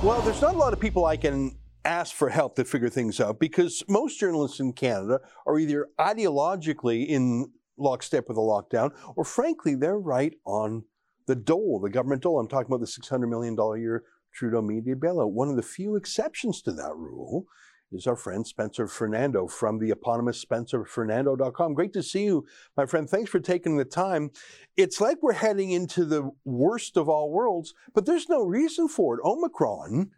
Well, 0.05 0.23
there's 0.23 0.41
not 0.41 0.55
a 0.55 0.59
lot 0.59 0.73
of 0.73 0.79
people 0.79 1.07
I 1.07 1.17
can 1.17 1.59
ask 1.85 2.15
for 2.15 2.29
help 2.29 2.55
to 2.55 2.65
figure 2.65 2.89
things 2.89 3.19
out 3.19 3.41
because 3.41 3.83
most 3.89 4.21
journalists 4.21 4.61
in 4.61 4.73
Canada 4.75 5.19
are 5.45 5.59
either 5.59 5.89
ideologically 5.99 7.05
in 7.09 7.51
lockstep 7.77 8.29
with 8.29 8.37
the 8.37 8.41
lockdown 8.41 8.93
or 9.17 9.25
frankly 9.25 9.75
they're 9.75 9.99
right 9.99 10.35
on 10.47 10.85
the 11.27 11.37
dole, 11.37 11.81
the 11.81 11.91
government 11.91 12.23
dole. 12.23 12.39
I'm 12.39 12.49
talking 12.49 12.73
about 12.73 12.81
the 12.81 12.87
$600 12.87 13.29
million 13.29 13.59
a 13.59 13.79
year 13.79 14.05
Trudeau 14.33 14.63
media 14.63 14.95
bailout. 14.95 15.33
One 15.33 15.49
of 15.49 15.57
the 15.57 15.63
few 15.63 15.97
exceptions 15.97 16.61
to 16.63 16.73
that 16.73 16.95
rule 16.95 17.47
is 17.93 18.07
our 18.07 18.17
friend 18.17 18.47
Spencer 18.47 18.87
Fernando 18.87 19.47
from 19.47 19.79
the 19.79 19.91
eponymous 19.91 20.45
spencerfernando.com. 20.45 21.75
Great 21.75 21.93
to 21.93 22.03
see 22.03 22.25
you, 22.25 22.45
my 22.77 22.85
friend. 22.85 23.09
Thanks 23.09 23.31
for 23.31 23.41
taking 23.41 23.77
the 23.77 23.85
time. 23.85 24.31
It's 24.77 25.01
like 25.01 25.19
we're 25.23 25.33
heading 25.33 25.71
into 25.71 26.05
the 26.05 26.31
worst 26.45 26.97
of 26.97 27.09
all 27.09 27.31
worlds, 27.31 27.75
but 27.95 28.05
there's 28.05 28.29
no 28.29 28.43
reason 28.43 28.89
for 28.89 29.17
it. 29.17 29.25
Omicron 29.25 30.11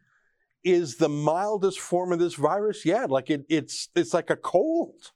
is 0.64 0.96
the 0.96 1.08
mildest 1.08 1.78
form 1.78 2.12
of 2.12 2.18
this 2.18 2.34
virus 2.34 2.84
yet. 2.84 3.10
Like 3.10 3.30
it, 3.30 3.44
it's 3.48 3.88
it's 3.94 4.14
like 4.14 4.30
a 4.30 4.36
cold. 4.36 5.12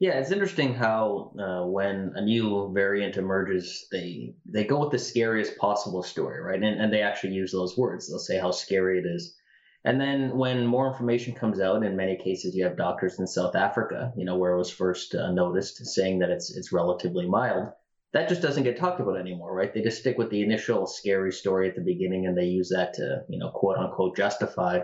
Yeah, 0.00 0.18
it's 0.18 0.32
interesting 0.32 0.74
how 0.74 1.32
uh, 1.38 1.66
when 1.66 2.12
a 2.16 2.22
new 2.22 2.70
variant 2.74 3.16
emerges, 3.16 3.86
they 3.92 4.34
they 4.44 4.64
go 4.64 4.80
with 4.80 4.90
the 4.90 4.98
scariest 4.98 5.56
possible 5.56 6.02
story, 6.02 6.40
right? 6.40 6.62
And, 6.62 6.80
and 6.80 6.92
they 6.92 7.00
actually 7.02 7.34
use 7.34 7.52
those 7.52 7.78
words. 7.78 8.08
They'll 8.08 8.18
say 8.18 8.38
how 8.38 8.50
scary 8.50 8.98
it 8.98 9.06
is. 9.06 9.36
And 9.84 10.00
then 10.00 10.36
when 10.36 10.66
more 10.66 10.88
information 10.88 11.34
comes 11.34 11.60
out, 11.60 11.84
in 11.84 11.96
many 11.96 12.16
cases, 12.16 12.54
you 12.54 12.64
have 12.64 12.76
doctors 12.76 13.18
in 13.18 13.26
South 13.26 13.54
Africa, 13.54 14.12
you 14.16 14.24
know, 14.24 14.36
where 14.36 14.52
it 14.52 14.58
was 14.58 14.70
first 14.70 15.14
uh, 15.14 15.30
noticed, 15.30 15.84
saying 15.86 16.18
that 16.20 16.30
it's 16.30 16.54
it's 16.56 16.72
relatively 16.72 17.26
mild. 17.26 17.68
That 18.12 18.28
just 18.28 18.42
doesn't 18.42 18.62
get 18.64 18.76
talked 18.76 19.00
about 19.00 19.18
anymore, 19.18 19.54
right? 19.54 19.72
They 19.72 19.82
just 19.82 20.00
stick 20.00 20.18
with 20.18 20.30
the 20.30 20.42
initial 20.42 20.86
scary 20.86 21.32
story 21.32 21.68
at 21.68 21.74
the 21.76 21.82
beginning, 21.82 22.26
and 22.26 22.36
they 22.36 22.46
use 22.46 22.70
that 22.70 22.94
to, 22.94 23.24
you 23.28 23.38
know, 23.38 23.50
quote 23.50 23.76
unquote, 23.76 24.16
justify 24.16 24.80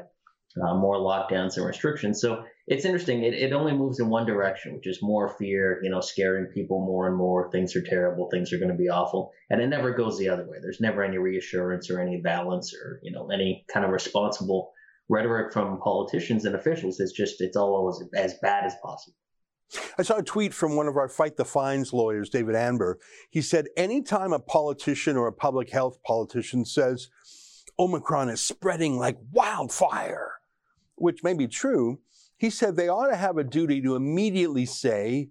uh, 0.63 0.75
more 0.75 0.97
lockdowns 0.97 1.57
and 1.57 1.67
restrictions. 1.67 2.21
So 2.21 2.45
it's 2.67 2.85
interesting. 2.85 3.23
It, 3.23 3.35
it 3.35 3.53
only 3.53 3.73
moves 3.73 4.01
in 4.01 4.09
one 4.09 4.27
direction, 4.27 4.75
which 4.75 4.87
is 4.87 5.01
more 5.03 5.29
fear, 5.29 5.81
you 5.83 5.91
know, 5.91 6.01
scaring 6.01 6.47
people 6.47 6.85
more 6.85 7.07
and 7.07 7.17
more. 7.17 7.51
Things 7.51 7.77
are 7.77 7.83
terrible. 7.83 8.29
Things 8.31 8.53
are 8.53 8.59
going 8.59 8.71
to 8.71 8.77
be 8.77 8.89
awful. 8.89 9.33
And 9.49 9.61
it 9.61 9.69
never 9.69 9.93
goes 9.93 10.19
the 10.19 10.29
other 10.29 10.47
way. 10.49 10.59
There's 10.61 10.81
never 10.81 11.03
any 11.03 11.19
reassurance 11.19 11.91
or 11.91 12.01
any 12.01 12.21
balance 12.21 12.75
or, 12.75 13.01
you 13.03 13.13
know, 13.13 13.29
any 13.31 13.65
kind 13.73 13.85
of 13.85 13.93
responsible 13.93 14.73
rhetoric 15.09 15.53
from 15.53 15.81
politicians 15.81 16.45
and 16.45 16.55
officials 16.55 17.01
It's 17.01 17.13
just 17.13 17.41
it's 17.41 17.57
always 17.57 18.01
as 18.15 18.35
bad 18.41 18.65
as 18.65 18.75
possible. 18.83 19.17
I 19.99 20.03
saw 20.03 20.19
a 20.19 20.23
tweet 20.23 20.53
from 20.53 20.75
one 20.75 20.89
of 20.89 20.97
our 20.97 21.09
Fight 21.09 21.37
the 21.37 21.45
Fines 21.45 21.93
lawyers, 21.93 22.29
David 22.29 22.57
Anber. 22.57 22.99
He 23.31 23.41
said, 23.41 23.67
anytime 23.77 24.33
a 24.33 24.41
politician 24.41 25.17
or 25.17 25.29
a 25.29 25.33
public 25.33 25.71
health 25.71 26.03
politician 26.03 26.65
says 26.65 27.09
Omicron 27.79 28.29
is 28.29 28.41
spreading 28.41 28.99
like 28.99 29.17
wildfire, 29.31 30.30
which 31.01 31.25
may 31.25 31.35
be 31.35 31.49
true, 31.49 31.99
he 32.37 32.51
said 32.51 32.77
they 32.77 32.89
ought 32.89 33.09
to 33.09 33.17
have 33.17 33.39
a 33.39 33.45
duty 33.45 33.81
to 33.83 33.97
immediately 33.97 34.67
say, 34.67 35.31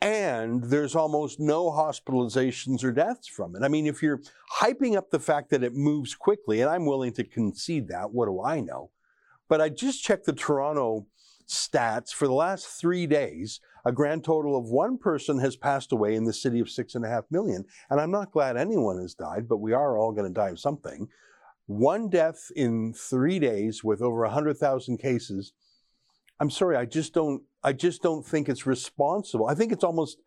and 0.00 0.64
there's 0.64 0.94
almost 0.94 1.38
no 1.38 1.70
hospitalizations 1.70 2.82
or 2.82 2.92
deaths 2.92 3.28
from 3.28 3.54
it. 3.54 3.62
I 3.62 3.68
mean, 3.68 3.86
if 3.86 4.02
you're 4.02 4.22
hyping 4.60 4.96
up 4.96 5.10
the 5.10 5.18
fact 5.18 5.50
that 5.50 5.62
it 5.62 5.74
moves 5.74 6.14
quickly, 6.14 6.60
and 6.60 6.70
I'm 6.70 6.86
willing 6.86 7.12
to 7.14 7.24
concede 7.24 7.88
that, 7.88 8.12
what 8.12 8.26
do 8.26 8.42
I 8.42 8.60
know? 8.60 8.90
But 9.48 9.60
I 9.60 9.68
just 9.68 10.02
checked 10.02 10.26
the 10.26 10.32
Toronto 10.32 11.06
stats 11.48 12.12
for 12.12 12.26
the 12.26 12.32
last 12.34 12.66
three 12.66 13.06
days. 13.06 13.60
A 13.84 13.92
grand 13.92 14.24
total 14.24 14.56
of 14.56 14.70
one 14.70 14.96
person 14.96 15.40
has 15.40 15.56
passed 15.56 15.90
away 15.92 16.14
in 16.14 16.24
the 16.24 16.32
city 16.32 16.60
of 16.60 16.70
six 16.70 16.94
and 16.94 17.04
a 17.04 17.08
half 17.08 17.24
million. 17.30 17.64
And 17.90 18.00
I'm 18.00 18.12
not 18.12 18.32
glad 18.32 18.56
anyone 18.56 19.00
has 19.00 19.14
died, 19.14 19.48
but 19.48 19.58
we 19.58 19.72
are 19.72 19.98
all 19.98 20.12
going 20.12 20.28
to 20.28 20.32
die 20.32 20.50
of 20.50 20.60
something. 20.60 21.08
One 21.70 22.08
death 22.08 22.50
in 22.56 22.92
three 22.92 23.38
days 23.38 23.84
with 23.84 24.02
over 24.02 24.22
100,000 24.22 24.98
cases. 24.98 25.52
I'm 26.40 26.50
sorry, 26.50 26.76
I 26.76 26.84
just 26.84 27.14
don't, 27.14 27.44
I 27.62 27.72
just 27.72 28.02
don't 28.02 28.26
think 28.26 28.48
it's 28.48 28.66
responsible. 28.66 29.46
I 29.46 29.54
think 29.54 29.70
it's 29.70 29.84
almost 29.84 30.18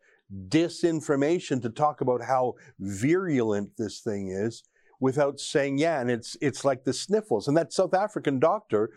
disinformation 0.48 1.60
to 1.60 1.68
talk 1.68 2.00
about 2.00 2.22
how 2.22 2.54
virulent 2.78 3.76
this 3.76 4.00
thing 4.00 4.28
is 4.28 4.62
without 5.00 5.38
saying, 5.38 5.76
yeah, 5.76 6.00
and 6.00 6.10
it's, 6.10 6.34
it's 6.40 6.64
like 6.64 6.84
the 6.84 6.94
sniffles. 6.94 7.46
And 7.46 7.54
that 7.58 7.74
South 7.74 7.92
African 7.92 8.40
doctor 8.40 8.88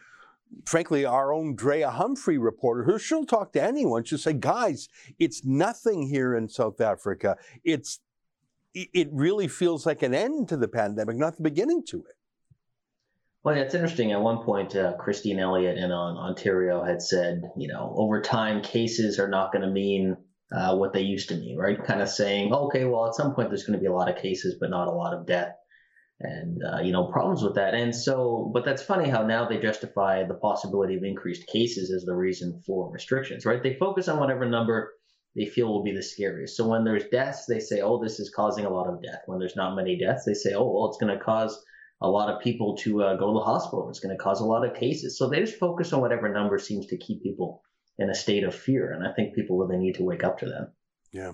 frankly, 0.63 1.03
our 1.03 1.33
own 1.33 1.53
Drea 1.53 1.89
Humphrey 1.89 2.37
reporter, 2.37 2.85
who 2.85 2.97
she'll 2.97 3.25
talk 3.25 3.51
to 3.51 3.61
anyone, 3.61 4.05
she'll 4.05 4.17
say, 4.17 4.31
guys, 4.31 4.87
it's 5.19 5.43
nothing 5.43 6.07
here 6.07 6.33
in 6.33 6.47
South 6.47 6.79
Africa. 6.79 7.35
It's, 7.65 7.99
it 8.73 9.09
really 9.11 9.49
feels 9.49 9.85
like 9.85 10.01
an 10.01 10.13
end 10.13 10.47
to 10.47 10.55
the 10.55 10.69
pandemic, 10.69 11.17
not 11.17 11.35
the 11.35 11.43
beginning 11.43 11.83
to 11.87 12.05
it. 12.05 12.16
Well, 13.47 13.55
it's 13.55 13.75
interesting. 13.75 14.11
At 14.11 14.19
one 14.19 14.43
point, 14.43 14.75
uh, 14.75 14.97
Christine 14.97 15.39
Elliott 15.39 15.77
in 15.77 15.89
uh, 15.89 15.95
Ontario 15.95 16.83
had 16.83 17.01
said, 17.01 17.43
you 17.55 17.69
know, 17.69 17.93
over 17.95 18.21
time, 18.21 18.61
cases 18.61 19.19
are 19.19 19.29
not 19.29 19.53
going 19.53 19.61
to 19.61 19.71
mean 19.71 20.17
uh, 20.51 20.75
what 20.75 20.91
they 20.91 21.03
used 21.03 21.29
to 21.29 21.35
mean, 21.35 21.55
right? 21.55 21.81
Kind 21.81 22.01
of 22.01 22.09
saying, 22.09 22.53
okay, 22.53 22.83
well, 22.83 23.07
at 23.07 23.15
some 23.15 23.33
point, 23.33 23.47
there's 23.49 23.63
going 23.63 23.79
to 23.79 23.81
be 23.81 23.87
a 23.87 23.93
lot 23.93 24.09
of 24.09 24.21
cases, 24.21 24.57
but 24.59 24.69
not 24.69 24.89
a 24.89 24.91
lot 24.91 25.13
of 25.13 25.25
death 25.25 25.53
and 26.19 26.61
uh, 26.61 26.81
you 26.81 26.91
know 26.91 27.05
problems 27.05 27.41
with 27.41 27.55
that. 27.55 27.73
And 27.73 27.95
so, 27.95 28.51
but 28.53 28.65
that's 28.65 28.83
funny 28.83 29.07
how 29.07 29.25
now 29.25 29.47
they 29.47 29.61
justify 29.61 30.25
the 30.27 30.33
possibility 30.33 30.97
of 30.97 31.03
increased 31.05 31.47
cases 31.47 31.89
as 31.89 32.03
the 32.03 32.15
reason 32.15 32.61
for 32.67 32.91
restrictions, 32.91 33.45
right? 33.45 33.63
They 33.63 33.75
focus 33.75 34.09
on 34.09 34.19
whatever 34.19 34.45
number 34.45 34.91
they 35.37 35.45
feel 35.45 35.67
will 35.67 35.85
be 35.85 35.95
the 35.95 36.03
scariest. 36.03 36.57
So 36.57 36.67
when 36.67 36.83
there's 36.83 37.05
deaths, 37.13 37.45
they 37.47 37.61
say, 37.61 37.79
oh, 37.79 38.03
this 38.03 38.19
is 38.19 38.29
causing 38.29 38.65
a 38.65 38.69
lot 38.69 38.89
of 38.89 39.01
death. 39.01 39.21
When 39.25 39.39
there's 39.39 39.55
not 39.55 39.73
many 39.73 39.97
deaths, 39.97 40.25
they 40.25 40.33
say, 40.33 40.53
oh, 40.53 40.69
well, 40.69 40.89
it's 40.89 40.97
going 40.97 41.17
to 41.17 41.23
cause 41.23 41.57
a 42.01 42.09
lot 42.09 42.29
of 42.29 42.41
people 42.41 42.77
to 42.77 43.03
uh, 43.03 43.15
go 43.15 43.27
to 43.27 43.33
the 43.33 43.45
hospital. 43.45 43.89
It's 43.89 43.99
going 43.99 44.15
to 44.15 44.23
cause 44.23 44.39
a 44.41 44.45
lot 44.45 44.67
of 44.67 44.75
cases. 44.75 45.17
So 45.17 45.29
they 45.29 45.39
just 45.39 45.57
focus 45.57 45.93
on 45.93 46.01
whatever 46.01 46.29
number 46.29 46.59
seems 46.59 46.85
to 46.87 46.97
keep 46.97 47.23
people 47.23 47.63
in 47.97 48.09
a 48.09 48.15
state 48.15 48.43
of 48.43 48.53
fear. 48.53 48.91
And 48.91 49.07
I 49.07 49.13
think 49.13 49.33
people 49.33 49.57
really 49.57 49.77
need 49.77 49.95
to 49.95 50.03
wake 50.03 50.23
up 50.23 50.37
to 50.39 50.45
that. 50.45 50.73
Yeah. 51.11 51.31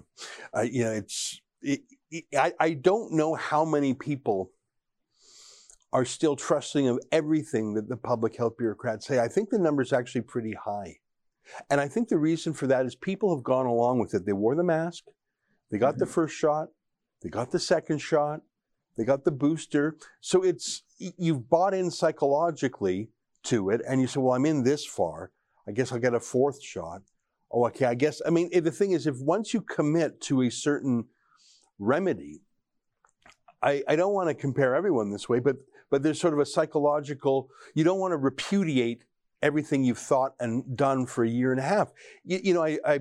Uh, 0.56 0.62
yeah, 0.62 0.92
it's, 0.92 1.42
it, 1.62 1.82
it, 2.10 2.26
I, 2.38 2.54
I 2.60 2.74
don't 2.74 3.14
know 3.14 3.36
how 3.36 3.66
many 3.66 3.94
people 3.94 4.52
are 5.92 6.06
still 6.06 6.36
trusting 6.36 6.88
of 6.88 7.00
everything 7.12 7.74
that 7.74 7.90
the 7.90 7.98
public 7.98 8.36
health 8.38 8.58
bureaucrats 8.58 9.06
say. 9.06 9.20
I 9.20 9.28
think 9.28 9.50
the 9.50 9.60
number 9.60 9.82
is 9.82 9.94
actually 9.94 10.22
pretty 10.22 10.54
high. 10.54 10.98
And 11.70 11.82
I 11.82 11.88
think 11.88 12.08
the 12.08 12.18
reason 12.18 12.54
for 12.54 12.68
that 12.68 12.86
is 12.86 12.96
people 12.96 13.36
have 13.36 13.44
gone 13.44 13.66
along 13.66 14.00
with 14.00 14.14
it. 14.14 14.26
They 14.26 14.34
wore 14.34 14.56
the 14.56 14.64
mask, 14.64 15.04
they 15.70 15.78
got 15.78 15.96
mm-hmm. 15.96 16.00
the 16.00 16.06
first 16.06 16.36
shot, 16.36 16.70
they 17.22 17.30
got 17.30 17.52
the 17.52 17.60
second 17.60 18.00
shot, 18.00 18.40
they 18.98 19.04
got 19.04 19.24
the 19.24 19.32
booster. 19.32 19.98
So 20.22 20.44
it's, 20.44 20.84
you've 20.98 21.50
bought 21.50 21.74
in 21.74 21.92
psychologically 21.92 23.10
to 23.44 23.70
it, 23.70 23.82
and 23.88 24.02
you 24.02 24.08
say, 24.08 24.20
well, 24.20 24.34
I'm 24.34 24.46
in 24.46 24.64
this 24.64 24.86
far. 24.86 25.32
I 25.68 25.72
guess 25.72 25.92
I'll 25.92 26.00
get 26.00 26.14
a 26.14 26.20
fourth 26.20 26.62
shot. 26.62 27.02
Oh, 27.52 27.66
okay. 27.68 27.86
I 27.86 27.96
guess, 27.96 28.22
I 28.26 28.30
mean, 28.30 28.50
eh, 28.54 28.60
the 28.60 28.72
thing 28.72 28.92
is, 28.92 29.08
if 29.08 29.20
once 29.20 29.54
you 29.54 29.62
commit 29.62 30.22
to 30.22 30.42
a 30.44 30.50
certain 30.50 31.06
remedy, 31.80 32.42
I, 33.62 33.84
I 33.88 33.96
don't 33.96 34.14
want 34.14 34.30
to 34.30 34.36
compare 34.36 34.76
everyone 34.76 35.12
this 35.12 35.30
way, 35.30 35.40
but 35.40 35.58
but 35.94 36.02
there's 36.02 36.20
sort 36.20 36.34
of 36.34 36.40
a 36.40 36.46
psychological, 36.46 37.52
you 37.76 37.84
don't 37.84 38.00
want 38.00 38.14
to 38.14 38.18
repudiate 38.18 39.04
everything 39.44 39.84
you've 39.84 40.00
thought 40.00 40.34
and 40.40 40.76
done 40.76 41.06
for 41.06 41.24
a 41.24 41.30
year 41.30 41.52
and 41.52 41.60
a 41.60 41.64
half. 41.64 41.92
You, 42.24 42.40
you 42.44 42.54
know, 42.56 42.64
I, 42.64 42.80
I, 42.84 43.00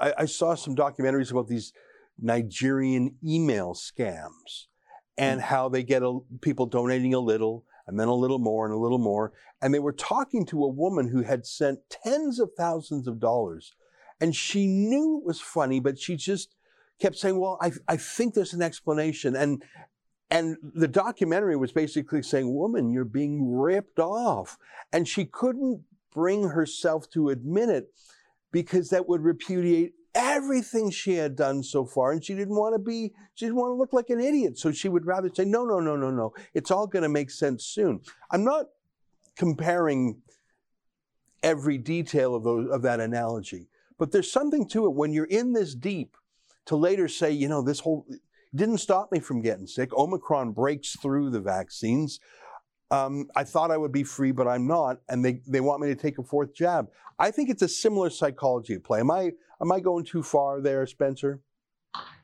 I 0.00 0.24
saw 0.24 0.56
some 0.56 0.74
documentaries 0.74 1.30
about 1.30 1.46
these 1.46 1.72
Nigerian 2.18 3.14
email 3.24 3.74
scams 3.74 4.66
and 5.16 5.40
mm. 5.40 5.44
how 5.44 5.68
they 5.68 5.82
get 5.82 6.02
a, 6.02 6.18
people 6.40 6.66
donating 6.66 7.14
a 7.14 7.20
little 7.20 7.64
and 7.86 7.98
then 7.98 8.08
a 8.08 8.14
little 8.14 8.38
more 8.38 8.64
and 8.64 8.74
a 8.74 8.78
little 8.78 8.98
more. 8.98 9.32
And 9.60 9.72
they 9.72 9.78
were 9.78 9.92
talking 9.92 10.46
to 10.46 10.64
a 10.64 10.68
woman 10.68 11.08
who 11.08 11.22
had 11.22 11.46
sent 11.46 11.80
tens 11.90 12.38
of 12.40 12.50
thousands 12.56 13.06
of 13.06 13.20
dollars 13.20 13.74
And 14.20 14.34
she 14.36 14.66
knew 14.66 15.18
it 15.18 15.26
was 15.26 15.40
funny, 15.40 15.80
but 15.80 15.98
she 15.98 16.16
just 16.16 16.54
kept 17.00 17.16
saying, 17.16 17.38
well, 17.38 17.58
I, 17.60 17.72
I 17.88 17.96
think 17.96 18.34
there's 18.34 18.54
an 18.54 18.62
explanation. 18.62 19.34
And, 19.34 19.62
and 20.30 20.56
the 20.62 20.88
documentary 20.88 21.56
was 21.56 21.72
basically 21.72 22.22
saying, 22.22 22.54
woman, 22.54 22.92
you're 22.92 23.04
being 23.04 23.56
ripped 23.56 23.98
off. 23.98 24.58
And 24.92 25.08
she 25.08 25.24
couldn't 25.24 25.82
bring 26.14 26.50
herself 26.50 27.10
to 27.10 27.30
admit 27.30 27.68
it 27.68 27.88
because 28.52 28.90
that 28.90 29.08
would 29.08 29.22
repudiate 29.22 29.94
everything 30.14 30.90
she 30.90 31.14
had 31.14 31.34
done 31.36 31.62
so 31.62 31.84
far 31.84 32.12
and 32.12 32.24
she 32.24 32.34
didn't 32.34 32.54
want 32.54 32.74
to 32.74 32.78
be 32.78 33.12
she 33.34 33.46
didn't 33.46 33.56
want 33.56 33.70
to 33.70 33.74
look 33.74 33.92
like 33.92 34.10
an 34.10 34.20
idiot 34.20 34.58
so 34.58 34.70
she 34.70 34.88
would 34.88 35.06
rather 35.06 35.30
say 35.32 35.44
no 35.44 35.64
no 35.64 35.80
no 35.80 35.96
no 35.96 36.10
no 36.10 36.34
it's 36.52 36.70
all 36.70 36.86
going 36.86 37.02
to 37.02 37.08
make 37.08 37.30
sense 37.30 37.64
soon 37.64 38.00
i'm 38.30 38.44
not 38.44 38.66
comparing 39.36 40.20
every 41.42 41.78
detail 41.78 42.34
of 42.34 42.44
those 42.44 42.68
of 42.70 42.82
that 42.82 43.00
analogy 43.00 43.68
but 43.98 44.12
there's 44.12 44.30
something 44.30 44.68
to 44.68 44.84
it 44.84 44.94
when 44.94 45.12
you're 45.12 45.24
in 45.24 45.54
this 45.54 45.74
deep 45.74 46.16
to 46.66 46.76
later 46.76 47.08
say 47.08 47.30
you 47.30 47.48
know 47.48 47.62
this 47.62 47.80
whole 47.80 48.06
didn't 48.54 48.78
stop 48.78 49.10
me 49.12 49.18
from 49.18 49.40
getting 49.40 49.66
sick 49.66 49.94
omicron 49.94 50.52
breaks 50.52 50.94
through 51.00 51.30
the 51.30 51.40
vaccines 51.40 52.20
um, 52.90 53.28
I 53.34 53.42
thought 53.44 53.70
I 53.70 53.78
would 53.78 53.90
be 53.90 54.04
free, 54.04 54.32
but 54.32 54.46
I'm 54.46 54.66
not, 54.66 54.98
and 55.08 55.24
they, 55.24 55.40
they 55.48 55.60
want 55.60 55.80
me 55.80 55.88
to 55.88 55.94
take 55.94 56.18
a 56.18 56.22
fourth 56.22 56.54
jab. 56.54 56.90
I 57.18 57.30
think 57.30 57.48
it's 57.48 57.62
a 57.62 57.68
similar 57.68 58.10
psychology 58.10 58.78
play. 58.78 59.00
Am 59.00 59.10
I 59.10 59.32
am 59.62 59.72
I 59.72 59.80
going 59.80 60.04
too 60.04 60.22
far 60.22 60.60
there, 60.60 60.86
Spencer? 60.86 61.40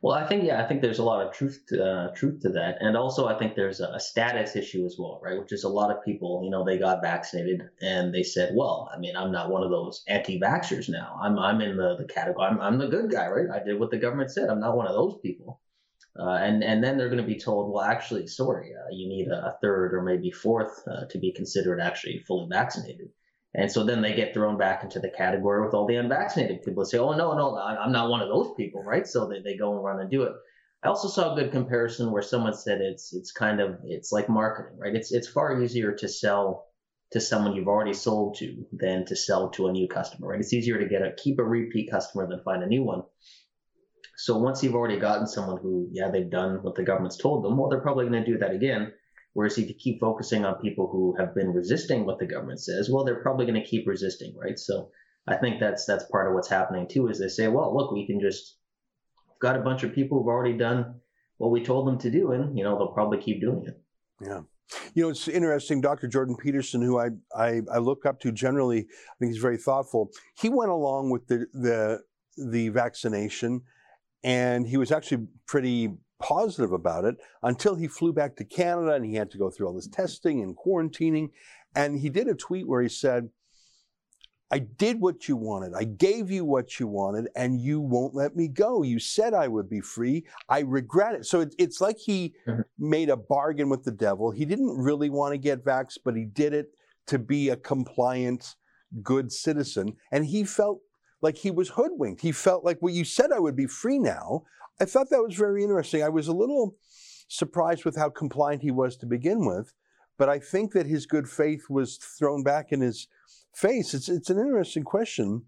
Well, 0.01 0.17
I 0.17 0.27
think 0.27 0.45
yeah, 0.45 0.63
I 0.63 0.67
think 0.67 0.81
there's 0.81 1.01
a 1.01 1.05
lot 1.05 1.27
of 1.27 1.33
truth 1.33 1.63
to, 1.69 1.85
uh, 1.85 2.15
truth 2.15 2.41
to 2.43 2.49
that, 2.51 2.79
and 2.81 2.97
also 2.97 3.27
I 3.27 3.37
think 3.39 3.55
there's 3.55 3.81
a, 3.81 3.99
status 4.01 4.57
issue 4.57 4.87
as 4.87 4.97
well, 4.99 5.21
right? 5.23 5.39
Which 5.39 5.53
is 5.53 5.65
a 5.65 5.69
lot 5.69 5.91
of 5.91 6.05
people, 6.05 6.41
you 6.45 6.51
know, 6.51 6.65
they 6.65 6.79
got 6.79 7.03
vaccinated 7.03 7.69
and 7.83 8.15
they 8.15 8.23
said, 8.23 8.55
well, 8.55 8.89
I 8.95 8.99
mean, 8.99 9.17
I'm 9.17 9.33
not 9.33 9.51
one 9.51 9.63
of 9.65 9.71
those 9.71 10.05
anti-vaxxers 10.09 10.89
now. 10.89 11.19
I'm 11.21 11.39
I'm 11.39 11.61
in 11.61 11.77
the 11.77 11.97
the 11.97 12.05
category. 12.05 12.47
I'm 12.47 12.61
I'm 12.61 12.79
the 12.79 12.87
good 12.89 13.11
guy, 13.11 13.27
right? 13.27 13.51
I 13.53 13.63
did 13.63 13.79
what 13.79 13.91
the 13.91 13.99
government 13.99 14.31
said. 14.31 14.49
I'm 14.49 14.61
not 14.61 14.77
one 14.77 14.87
of 14.87 14.95
those 14.95 15.19
people. 15.21 15.61
Uh, 16.19 16.39
and 16.41 16.65
and 16.65 16.83
then 16.83 16.97
they're 16.97 17.11
going 17.11 17.23
to 17.23 17.35
be 17.35 17.39
told, 17.39 17.73
well, 17.73 17.85
actually, 17.85 18.27
sorry, 18.27 18.73
uh, 18.75 18.89
you 18.91 19.09
need 19.09 19.29
a, 19.29 19.57
third 19.61 19.95
or 19.95 20.03
maybe 20.03 20.31
fourth 20.31 20.83
uh, 20.89 21.05
to 21.07 21.19
be 21.19 21.33
considered 21.33 21.81
actually 21.81 22.19
fully 22.27 22.49
vaccinated. 22.51 23.09
And 23.59 23.71
so 23.71 23.85
then 23.85 24.03
they 24.03 24.15
get 24.15 24.33
thrown 24.33 24.57
back 24.57 24.85
into 24.85 25.01
the 25.01 25.11
category 25.11 25.65
with 25.65 25.75
all 25.75 25.85
the 25.85 25.97
unvaccinated 25.97 26.63
people. 26.63 26.85
Say, 26.85 26.99
oh 26.99 27.13
no, 27.13 27.37
no, 27.37 27.59
I'm 27.59 27.91
not 27.91 28.09
one 28.09 28.21
of 28.21 28.29
those 28.29 28.55
people, 28.57 28.85
right? 28.85 29.05
So 29.05 29.27
they, 29.27 29.41
they 29.41 29.57
go 29.57 29.75
and 29.75 29.85
run 29.85 29.99
and 29.99 30.09
do 30.09 30.23
it. 30.23 30.33
I 30.85 30.89
also 30.89 31.09
saw 31.09 31.33
a 31.33 31.37
good 31.37 31.51
comparison 31.51 32.13
where 32.13 32.23
someone 32.23 32.55
said 32.55 32.81
it's 32.81 33.13
it's 33.13 33.33
kind 33.33 33.61
of 33.61 33.81
it's 33.85 34.13
like 34.13 34.29
marketing, 34.29 34.79
right? 34.79 34.95
It's 34.95 35.13
it's 35.13 35.27
far 35.27 35.61
easier 35.61 35.93
to 35.93 36.09
sell 36.09 36.67
to 37.11 37.21
someone 37.21 37.57
you've 37.57 37.67
already 37.67 37.95
sold 37.95 38.37
to 38.39 38.65
than 38.71 39.05
to 39.07 39.17
sell 39.17 39.51
to 39.51 39.67
a 39.67 39.73
new 39.73 39.89
customer, 39.89 40.29
right? 40.29 40.41
It's 40.41 40.53
easier 40.53 40.79
to 40.79 40.87
get 40.87 41.03
a 41.03 41.13
keep 41.17 41.41
a 41.41 41.45
repeat 41.45 41.91
customer 41.91 42.29
than 42.29 42.41
find 42.45 42.63
a 42.63 42.67
new 42.67 42.85
one. 42.85 43.03
So 44.19 44.39
once 44.39 44.63
you've 44.63 44.77
already 44.77 45.01
gotten 45.01 45.27
someone 45.27 45.61
who, 45.61 45.89
yeah, 45.91 46.11
they've 46.11 46.31
done 46.31 46.63
what 46.63 46.77
the 46.77 46.85
government's 46.85 47.17
told 47.17 47.45
them, 47.45 47.57
well, 47.57 47.69
they're 47.69 47.81
probably 47.81 48.09
going 48.09 48.25
to 48.25 48.33
do 48.33 48.39
that 48.39 48.53
again. 48.53 48.93
Whereas 49.35 49.59
if 49.59 49.69
you 49.69 49.75
keep 49.75 50.01
focusing 50.01 50.45
on 50.45 50.61
people 50.61 50.89
who 50.89 51.15
have 51.19 51.35
been 51.35 51.53
resisting 51.53 52.05
what 52.05 52.19
the 52.19 52.27
government 52.27 52.61
says, 52.61 52.91
well, 52.91 53.05
they're 53.05 53.23
probably 53.23 53.47
going 53.47 53.63
to 53.63 53.69
keep 53.69 53.87
resisting, 53.87 54.35
right? 54.37 54.59
So 54.59 54.91
I 55.27 55.37
think 55.37 55.61
that's 55.61 55.85
that's 55.85 56.05
part 56.11 56.29
of 56.29 56.35
what's 56.35 56.49
happening 56.49 56.89
too. 56.89 57.09
Is 57.09 57.19
they 57.19 57.29
say, 57.29 57.49
well, 57.49 57.77
look, 57.77 57.93
we 57.93 58.07
can 58.07 58.21
just 58.21 58.57
we've 59.29 59.41
got 59.41 59.57
a 59.57 59.63
bunch 59.63 59.83
of 59.83 59.95
people 59.95 60.19
who've 60.19 60.29
already 60.29 60.57
done 60.57 61.01
what 61.37 61.51
we 61.51 61.63
told 61.63 61.87
them 61.87 61.99
to 61.99 62.11
do, 62.11 62.33
and 62.33 62.57
you 62.57 62.65
know 62.65 62.77
they'll 62.77 62.89
probably 62.93 63.19
keep 63.19 63.41
doing 63.41 63.65
it. 63.67 63.81
Yeah. 64.21 64.41
You 64.95 65.05
know, 65.05 65.09
it's 65.11 65.29
interesting. 65.29 65.81
Dr. 65.81 66.09
Jordan 66.09 66.37
Peterson, 66.37 66.83
who 66.83 66.99
I, 66.99 67.09
I, 67.35 67.63
I 67.73 67.79
look 67.79 68.05
up 68.05 68.21
to 68.21 68.33
generally, 68.33 68.81
I 68.81 69.15
think 69.19 69.33
he's 69.33 69.41
very 69.41 69.57
thoughtful. 69.57 70.11
He 70.39 70.51
went 70.51 70.71
along 70.71 71.11
with 71.11 71.27
the 71.27 71.47
the 71.55 72.01
the 72.37 72.69
vaccination 72.69 73.63
and 74.23 74.67
he 74.67 74.77
was 74.77 74.93
actually 74.93 75.27
pretty 75.47 75.93
positive 76.21 76.73
about 76.73 77.05
it 77.05 77.17
until 77.43 77.75
he 77.75 77.89
flew 77.89 78.13
back 78.13 78.37
to 78.37 78.45
Canada 78.45 78.93
and 78.93 79.05
he 79.05 79.15
had 79.15 79.31
to 79.31 79.39
go 79.39 79.51
through 79.51 79.67
all 79.67 79.75
this 79.75 79.89
testing 79.89 80.43
and 80.43 80.57
quarantining. 80.57 81.31
And 81.75 81.99
he 81.99 82.09
did 82.09 82.29
a 82.29 82.35
tweet 82.35 82.67
where 82.67 82.83
he 82.83 82.89
said, 82.89 83.31
I 84.51 84.61
did 84.61 85.01
what 85.01 85.29
you 85.29 85.37
wanted. 85.37 85.75
I 85.75 85.85
gave 85.85 86.31
you 86.31 86.45
what 86.45 86.81
you 86.81 86.87
wanted, 86.87 87.29
and 87.37 87.61
you 87.61 87.81
won't 87.81 88.15
let 88.15 88.35
me 88.35 88.49
go. 88.49 88.83
You 88.83 88.99
said 88.99 89.35
I 89.35 89.47
would 89.47 89.69
be 89.69 89.81
free. 89.81 90.25
I 90.49 90.61
regret 90.61 91.15
it. 91.15 91.27
So 91.27 91.41
it, 91.41 91.55
it's 91.59 91.81
like 91.81 91.99
he 91.99 92.35
mm-hmm. 92.47 92.63
made 92.79 93.11
a 93.11 93.17
bargain 93.17 93.69
with 93.69 93.85
the 93.85 93.93
devil. 93.93 94.31
He 94.31 94.47
didn't 94.47 94.79
really 94.79 95.11
want 95.11 95.35
to 95.35 95.39
get 95.39 95.65
vaxxed, 95.65 95.99
but 96.05 96.17
he 96.17 96.25
did 96.25 96.55
it 96.55 96.71
to 97.09 97.19
be 97.19 97.51
a 97.51 97.57
compliant, 97.57 98.57
good 99.03 99.31
citizen. 99.31 99.97
And 100.13 100.25
he 100.25 100.45
felt 100.45 100.81
like 101.21 101.37
he 101.37 101.51
was 101.51 101.71
hoodwinked. 101.71 102.23
He 102.23 102.33
felt 102.33 102.65
like, 102.65 102.79
well, 102.81 102.95
you 102.95 103.05
said 103.05 103.33
I 103.33 103.39
would 103.39 103.57
be 103.57 103.67
free 103.67 103.99
now. 103.99 104.45
I 104.81 104.85
thought 104.85 105.11
that 105.11 105.23
was 105.23 105.35
very 105.35 105.63
interesting. 105.63 106.03
I 106.03 106.09
was 106.09 106.29
a 106.29 106.33
little 106.33 106.77
surprised 107.29 107.85
with 107.85 107.97
how 107.97 108.11
compliant 108.11 108.63
he 108.63 108.71
was 108.71 108.97
to 108.99 109.07
begin 109.07 109.45
with, 109.45 109.73
but 110.17 110.29
I 110.29 110.39
think 110.39 110.73
that 110.73 110.87
his 110.87 111.07
good 111.07 111.29
faith 111.29 111.65
was 111.69 111.97
thrown 111.97 112.43
back 112.43 112.73
in 112.73 112.81
his 112.81 113.09
face. 113.55 113.95
It's, 113.95 114.09
it's 114.09 114.31
an 114.31 114.39
interesting 114.39 114.85
question. 114.85 115.45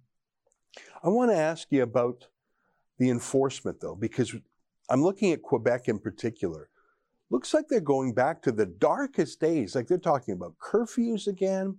I 1.02 1.08
want 1.08 1.30
to 1.30 1.36
ask 1.36 1.68
you 1.70 1.82
about 1.82 2.26
the 2.98 3.10
enforcement, 3.10 3.80
though, 3.80 3.94
because 3.94 4.34
I'm 4.88 5.02
looking 5.02 5.32
at 5.32 5.42
Quebec 5.42 5.88
in 5.88 5.98
particular. 5.98 6.68
Looks 7.30 7.54
like 7.54 7.68
they're 7.68 7.80
going 7.80 8.12
back 8.12 8.42
to 8.42 8.52
the 8.52 8.66
darkest 8.66 9.40
days. 9.40 9.74
Like 9.74 9.86
they're 9.86 9.98
talking 9.98 10.34
about 10.34 10.58
curfews 10.58 11.28
again 11.28 11.76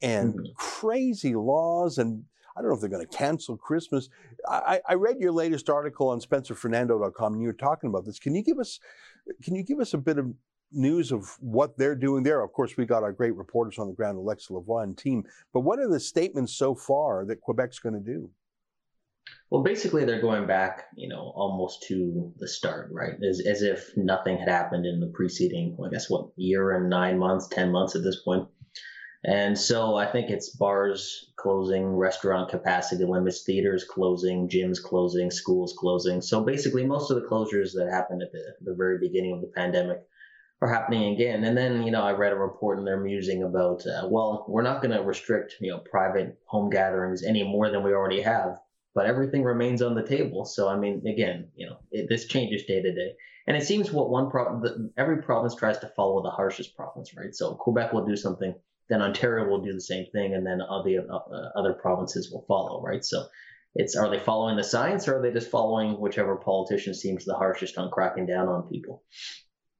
and 0.00 0.34
mm-hmm. 0.34 0.52
crazy 0.54 1.34
laws 1.34 1.98
and 1.98 2.24
I 2.56 2.60
don't 2.60 2.70
know 2.70 2.74
if 2.74 2.80
they're 2.80 2.90
going 2.90 3.06
to 3.06 3.16
cancel 3.16 3.56
Christmas. 3.56 4.08
I, 4.48 4.80
I, 4.88 4.94
read 4.94 5.18
your 5.18 5.32
latest 5.32 5.70
article 5.70 6.08
on 6.08 6.20
SpencerFernando.com, 6.20 7.32
and 7.32 7.42
you 7.42 7.48
were 7.48 7.54
talking 7.54 7.88
about 7.88 8.04
this. 8.04 8.18
Can 8.18 8.34
you 8.34 8.42
give 8.42 8.58
us, 8.58 8.78
can 9.42 9.54
you 9.54 9.62
give 9.62 9.80
us 9.80 9.94
a 9.94 9.98
bit 9.98 10.18
of 10.18 10.32
news 10.70 11.12
of 11.12 11.36
what 11.40 11.76
they're 11.78 11.94
doing 11.94 12.22
there? 12.22 12.42
Of 12.42 12.52
course, 12.52 12.76
we 12.76 12.86
got 12.86 13.02
our 13.02 13.12
great 13.12 13.34
reporters 13.34 13.78
on 13.78 13.88
the 13.88 13.94
ground, 13.94 14.18
Alexa 14.18 14.52
Lavoie 14.52 14.84
and 14.84 14.96
team. 14.96 15.24
But 15.52 15.60
what 15.60 15.78
are 15.78 15.88
the 15.88 16.00
statements 16.00 16.54
so 16.54 16.74
far 16.74 17.24
that 17.26 17.40
Quebec's 17.40 17.78
going 17.78 17.94
to 17.94 18.00
do? 18.00 18.30
Well, 19.50 19.62
basically, 19.62 20.04
they're 20.04 20.20
going 20.20 20.46
back, 20.46 20.86
you 20.96 21.08
know, 21.08 21.32
almost 21.36 21.82
to 21.84 22.32
the 22.38 22.48
start, 22.48 22.90
right? 22.90 23.14
As, 23.22 23.40
as 23.46 23.62
if 23.62 23.90
nothing 23.96 24.38
had 24.38 24.48
happened 24.48 24.86
in 24.86 24.98
the 24.98 25.12
preceding, 25.14 25.76
I 25.84 25.90
guess, 25.90 26.08
what 26.08 26.30
year 26.36 26.72
and 26.72 26.88
nine 26.88 27.18
months, 27.18 27.48
ten 27.48 27.70
months 27.70 27.94
at 27.94 28.02
this 28.02 28.22
point. 28.22 28.48
And 29.24 29.56
so 29.56 29.94
I 29.94 30.06
think 30.06 30.30
it's 30.30 30.50
bars 30.50 31.32
closing, 31.36 31.86
restaurant 31.86 32.50
capacity 32.50 33.04
limits, 33.04 33.44
theaters 33.44 33.84
closing, 33.84 34.48
gyms 34.48 34.82
closing, 34.82 35.30
schools 35.30 35.74
closing. 35.78 36.20
So 36.20 36.42
basically, 36.42 36.84
most 36.84 37.10
of 37.10 37.20
the 37.20 37.28
closures 37.28 37.72
that 37.74 37.88
happened 37.88 38.22
at 38.22 38.32
the, 38.32 38.42
the 38.62 38.74
very 38.74 38.98
beginning 38.98 39.34
of 39.34 39.40
the 39.40 39.52
pandemic 39.54 40.02
are 40.60 40.68
happening 40.68 41.14
again. 41.14 41.44
And 41.44 41.56
then, 41.56 41.84
you 41.84 41.92
know, 41.92 42.02
I 42.02 42.12
read 42.12 42.32
a 42.32 42.36
report 42.36 42.78
and 42.78 42.86
they're 42.86 43.00
musing 43.00 43.44
about, 43.44 43.86
uh, 43.86 44.08
well, 44.08 44.44
we're 44.48 44.62
not 44.62 44.82
going 44.82 44.96
to 44.96 45.02
restrict, 45.02 45.56
you 45.60 45.70
know, 45.70 45.78
private 45.78 46.38
home 46.46 46.70
gatherings 46.70 47.22
any 47.22 47.44
more 47.44 47.70
than 47.70 47.84
we 47.84 47.92
already 47.92 48.22
have, 48.22 48.58
but 48.94 49.06
everything 49.06 49.44
remains 49.44 49.82
on 49.82 49.94
the 49.94 50.06
table. 50.06 50.44
So, 50.44 50.68
I 50.68 50.76
mean, 50.76 51.06
again, 51.06 51.48
you 51.54 51.66
know, 51.66 51.76
it, 51.92 52.08
this 52.08 52.26
changes 52.26 52.64
day 52.64 52.82
to 52.82 52.92
day. 52.92 53.12
And 53.46 53.56
it 53.56 53.64
seems 53.64 53.92
what 53.92 54.10
one 54.10 54.30
pro- 54.30 54.62
every 54.96 55.22
province 55.22 55.54
tries 55.54 55.78
to 55.78 55.92
follow 55.96 56.22
the 56.22 56.30
harshest 56.30 56.76
province, 56.76 57.12
right? 57.16 57.34
So 57.34 57.54
Quebec 57.54 57.92
will 57.92 58.04
do 58.04 58.16
something 58.16 58.54
then 58.92 59.02
Ontario 59.02 59.48
will 59.48 59.62
do 59.62 59.72
the 59.72 59.80
same 59.80 60.06
thing, 60.12 60.34
and 60.34 60.46
then 60.46 60.60
other 60.60 61.06
uh, 61.10 61.58
other 61.58 61.72
provinces 61.72 62.30
will 62.30 62.44
follow, 62.46 62.82
right? 62.82 63.04
So 63.04 63.24
it's 63.74 63.96
are 63.96 64.10
they 64.10 64.18
following 64.18 64.56
the 64.56 64.64
science 64.64 65.08
or 65.08 65.18
are 65.18 65.22
they 65.22 65.32
just 65.32 65.50
following 65.50 65.98
whichever 65.98 66.36
politician 66.36 66.94
seems 66.94 67.24
the 67.24 67.34
harshest 67.34 67.78
on 67.78 67.90
cracking 67.90 68.26
down 68.26 68.48
on 68.48 68.68
people? 68.68 69.02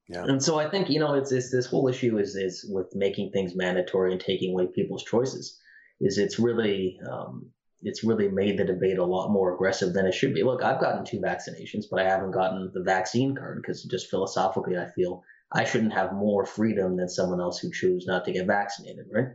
Yeah. 0.09 0.23
And 0.23 0.43
so 0.43 0.59
I 0.59 0.69
think 0.69 0.89
you 0.89 0.99
know 0.99 1.13
it's, 1.13 1.31
it's 1.31 1.51
this 1.51 1.67
whole 1.67 1.87
issue 1.87 2.17
is 2.17 2.35
is 2.35 2.65
with 2.67 2.87
making 2.95 3.31
things 3.31 3.55
mandatory 3.55 4.11
and 4.11 4.19
taking 4.19 4.51
away 4.51 4.67
people's 4.67 5.03
choices. 5.03 5.59
Is 6.01 6.17
it's 6.17 6.39
really 6.39 6.99
um, 7.09 7.51
it's 7.83 8.03
really 8.03 8.29
made 8.29 8.57
the 8.57 8.65
debate 8.65 8.97
a 8.97 9.05
lot 9.05 9.29
more 9.29 9.53
aggressive 9.53 9.93
than 9.93 10.05
it 10.05 10.13
should 10.13 10.33
be. 10.33 10.43
Look, 10.43 10.63
I've 10.63 10.81
gotten 10.81 11.05
two 11.05 11.19
vaccinations, 11.19 11.85
but 11.89 11.99
I 11.99 12.09
haven't 12.09 12.31
gotten 12.31 12.71
the 12.73 12.83
vaccine 12.83 13.35
card 13.35 13.61
because 13.61 13.83
just 13.83 14.09
philosophically 14.09 14.77
I 14.77 14.89
feel 14.89 15.23
I 15.53 15.63
shouldn't 15.65 15.93
have 15.93 16.13
more 16.13 16.45
freedom 16.45 16.97
than 16.97 17.09
someone 17.09 17.39
else 17.39 17.59
who 17.59 17.71
chose 17.71 18.05
not 18.07 18.25
to 18.25 18.31
get 18.31 18.47
vaccinated, 18.47 19.05
right? 19.11 19.27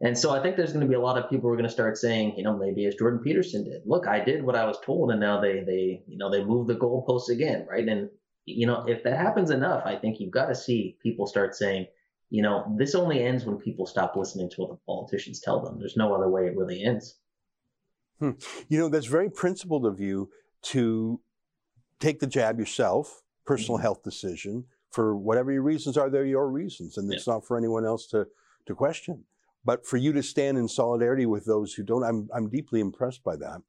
And 0.00 0.16
so 0.16 0.30
I 0.30 0.40
think 0.40 0.56
there's 0.56 0.72
going 0.72 0.84
to 0.84 0.88
be 0.88 0.94
a 0.94 1.00
lot 1.00 1.18
of 1.18 1.28
people 1.28 1.48
who 1.48 1.54
are 1.54 1.56
going 1.56 1.68
to 1.68 1.72
start 1.72 1.98
saying, 1.98 2.34
you 2.36 2.44
know, 2.44 2.56
maybe 2.56 2.86
as 2.86 2.94
Jordan 2.94 3.20
Peterson 3.20 3.64
did, 3.64 3.82
look, 3.84 4.06
I 4.06 4.20
did 4.20 4.44
what 4.44 4.54
I 4.54 4.64
was 4.64 4.78
told, 4.84 5.10
and 5.10 5.18
now 5.18 5.40
they 5.40 5.64
they 5.64 6.02
you 6.06 6.18
know 6.18 6.30
they 6.30 6.44
move 6.44 6.68
the 6.68 6.76
goalposts 6.76 7.30
again, 7.30 7.66
right? 7.68 7.86
And 7.86 8.08
you 8.44 8.66
know, 8.66 8.84
if 8.86 9.02
that 9.02 9.18
happens 9.18 9.50
enough, 9.50 9.82
I 9.84 9.96
think 9.96 10.20
you've 10.20 10.30
got 10.30 10.46
to 10.46 10.54
see 10.54 10.96
people 11.02 11.26
start 11.26 11.56
saying, 11.56 11.86
you 12.30 12.42
know, 12.42 12.72
this 12.78 12.94
only 12.94 13.24
ends 13.24 13.44
when 13.44 13.58
people 13.58 13.86
stop 13.86 14.14
listening 14.14 14.50
to 14.50 14.60
what 14.60 14.70
the 14.70 14.78
politicians 14.86 15.40
tell 15.40 15.60
them. 15.60 15.78
There's 15.78 15.96
no 15.96 16.14
other 16.14 16.28
way 16.28 16.46
it 16.46 16.56
really 16.56 16.84
ends. 16.84 17.16
Hmm. 18.20 18.32
You 18.68 18.78
know, 18.78 18.88
that's 18.88 19.06
very 19.06 19.30
principled 19.30 19.84
of 19.84 20.00
you 20.00 20.30
to 20.62 21.20
take 21.98 22.20
the 22.20 22.26
jab 22.26 22.58
yourself, 22.58 23.22
personal 23.44 23.78
mm-hmm. 23.78 23.82
health 23.82 24.02
decision, 24.02 24.64
for 24.90 25.16
whatever 25.16 25.52
your 25.52 25.62
reasons 25.62 25.96
are, 25.96 26.10
they're 26.10 26.24
your 26.24 26.50
reasons, 26.50 26.96
and 26.96 27.12
it's 27.12 27.26
not 27.26 27.46
for 27.46 27.56
anyone 27.56 27.84
else 27.84 28.06
to 28.08 28.26
to 28.66 28.74
question. 28.74 29.24
but 29.64 29.86
for 29.86 29.98
you 29.98 30.12
to 30.14 30.22
stand 30.22 30.56
in 30.56 30.66
solidarity 30.66 31.26
with 31.26 31.44
those 31.44 31.74
who 31.74 31.82
don't, 31.82 32.02
I'm, 32.02 32.28
I'm 32.34 32.48
deeply 32.48 32.80
impressed 32.80 33.22
by 33.22 33.36
that. 33.36 33.60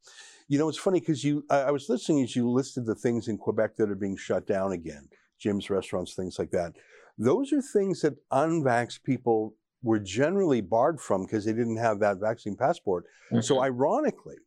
You 0.48 0.58
know, 0.58 0.70
it's 0.70 0.78
funny 0.78 1.02
because 1.02 1.26
you, 1.26 1.44
I, 1.50 1.64
I 1.64 1.72
was 1.72 1.90
listening 1.90 2.24
as 2.24 2.38
you 2.38 2.50
listed 2.50 2.86
the 2.86 2.96
things 2.96 3.28
in 3.28 3.38
Quebec 3.38 3.76
that 3.76 3.90
are 3.90 3.96
being 3.96 4.16
shut 4.16 4.48
down 4.48 4.72
again, 4.72 5.10
gyms, 5.44 5.70
restaurants, 5.70 6.16
things 6.16 6.40
like 6.40 6.52
that. 6.52 6.74
Those 7.18 7.52
are 7.52 7.62
things 7.62 8.02
that 8.02 8.16
unvaxxed 8.32 9.04
people 9.04 9.56
were 9.84 10.00
generally 10.00 10.62
barred 10.62 11.02
from 11.02 11.26
because 11.26 11.44
they 11.46 11.54
didn't 11.54 11.78
have 11.78 12.00
that 12.00 12.18
vaccine 12.18 12.56
passport. 12.56 13.04
Mm-hmm. 13.32 13.42
So 13.42 13.62
ironically, 13.62 14.38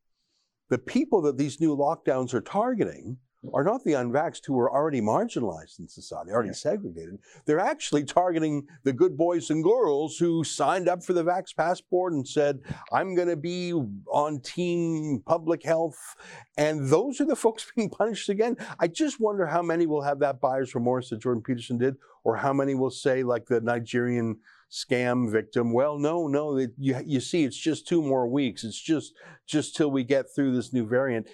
the 0.70 0.78
people 0.78 1.20
that 1.22 1.36
these 1.36 1.60
new 1.60 1.76
lockdowns 1.76 2.32
are 2.32 2.40
targeting 2.40 3.18
are 3.52 3.64
not 3.64 3.82
the 3.84 3.92
unvaxxed 3.92 4.46
who 4.46 4.58
are 4.58 4.72
already 4.72 5.00
marginalized 5.00 5.80
in 5.80 5.88
society, 5.88 6.30
already 6.30 6.50
yeah. 6.50 6.54
segregated. 6.54 7.18
They're 7.44 7.60
actually 7.60 8.04
targeting 8.04 8.68
the 8.84 8.92
good 8.92 9.16
boys 9.16 9.50
and 9.50 9.64
girls 9.64 10.16
who 10.16 10.44
signed 10.44 10.88
up 10.88 11.02
for 11.02 11.12
the 11.12 11.24
Vax 11.24 11.54
Passport 11.54 12.12
and 12.12 12.26
said, 12.26 12.60
I'm 12.92 13.14
going 13.14 13.28
to 13.28 13.36
be 13.36 13.72
on 13.72 14.40
team 14.40 15.22
public 15.26 15.64
health. 15.64 16.16
And 16.56 16.88
those 16.88 17.20
are 17.20 17.24
the 17.24 17.36
folks 17.42 17.70
being 17.74 17.90
punished 17.90 18.28
again. 18.28 18.56
I 18.78 18.86
just 18.86 19.20
wonder 19.20 19.46
how 19.46 19.62
many 19.62 19.86
will 19.86 20.02
have 20.02 20.20
that 20.20 20.40
buyer's 20.40 20.74
remorse 20.74 21.10
that 21.10 21.20
Jordan 21.20 21.42
Peterson 21.42 21.78
did, 21.78 21.96
or 22.24 22.36
how 22.36 22.52
many 22.52 22.74
will 22.74 22.90
say, 22.90 23.24
like 23.24 23.46
the 23.46 23.60
Nigerian 23.60 24.36
scam 24.70 25.30
victim, 25.30 25.72
well, 25.72 25.98
no, 25.98 26.28
no, 26.28 26.56
you, 26.78 26.98
you 27.04 27.20
see, 27.20 27.44
it's 27.44 27.56
just 27.56 27.86
two 27.86 28.00
more 28.00 28.26
weeks. 28.26 28.64
It's 28.64 28.80
just, 28.80 29.14
just 29.46 29.76
till 29.76 29.90
we 29.90 30.04
get 30.04 30.34
through 30.34 30.54
this 30.54 30.72
new 30.72 30.86
variant. 30.86 31.26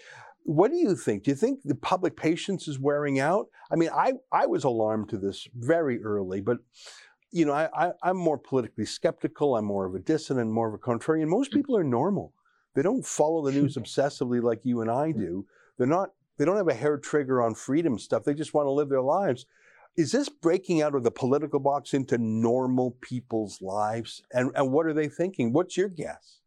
What 0.48 0.70
do 0.70 0.78
you 0.78 0.96
think? 0.96 1.24
Do 1.24 1.30
you 1.30 1.34
think 1.34 1.60
the 1.62 1.74
public 1.74 2.16
patience 2.16 2.68
is 2.68 2.78
wearing 2.78 3.20
out? 3.20 3.48
I 3.70 3.76
mean, 3.76 3.90
I, 3.92 4.14
I 4.32 4.46
was 4.46 4.64
alarmed 4.64 5.10
to 5.10 5.18
this 5.18 5.46
very 5.54 6.02
early, 6.02 6.40
but 6.40 6.56
you 7.30 7.44
know, 7.44 7.52
I, 7.52 7.68
I, 7.74 7.92
I'm 8.02 8.16
more 8.16 8.38
politically 8.38 8.86
skeptical. 8.86 9.56
I'm 9.56 9.66
more 9.66 9.84
of 9.84 9.94
a 9.94 9.98
dissident, 9.98 10.50
more 10.50 10.68
of 10.68 10.72
a 10.72 10.78
contrarian. 10.78 11.28
Most 11.28 11.50
mm. 11.50 11.56
people 11.56 11.76
are 11.76 11.84
normal. 11.84 12.32
They 12.74 12.80
don't 12.80 13.04
follow 13.04 13.44
the 13.44 13.52
news 13.52 13.76
obsessively 13.78 14.42
like 14.42 14.60
you 14.64 14.80
and 14.80 14.90
I 14.90 15.12
mm. 15.12 15.18
do. 15.18 15.46
They're 15.76 15.86
not, 15.86 16.12
they 16.38 16.46
don't 16.46 16.56
have 16.56 16.68
a 16.68 16.72
hair 16.72 16.96
trigger 16.96 17.42
on 17.42 17.54
freedom 17.54 17.98
stuff. 17.98 18.24
They 18.24 18.32
just 18.32 18.54
want 18.54 18.68
to 18.68 18.70
live 18.70 18.88
their 18.88 19.02
lives. 19.02 19.44
Is 19.98 20.12
this 20.12 20.30
breaking 20.30 20.80
out 20.80 20.94
of 20.94 21.04
the 21.04 21.10
political 21.10 21.60
box 21.60 21.92
into 21.92 22.16
normal 22.16 22.96
people's 23.02 23.60
lives? 23.60 24.22
And, 24.32 24.50
and 24.54 24.72
what 24.72 24.86
are 24.86 24.94
they 24.94 25.10
thinking? 25.10 25.52
What's 25.52 25.76
your 25.76 25.90
guess? 25.90 26.40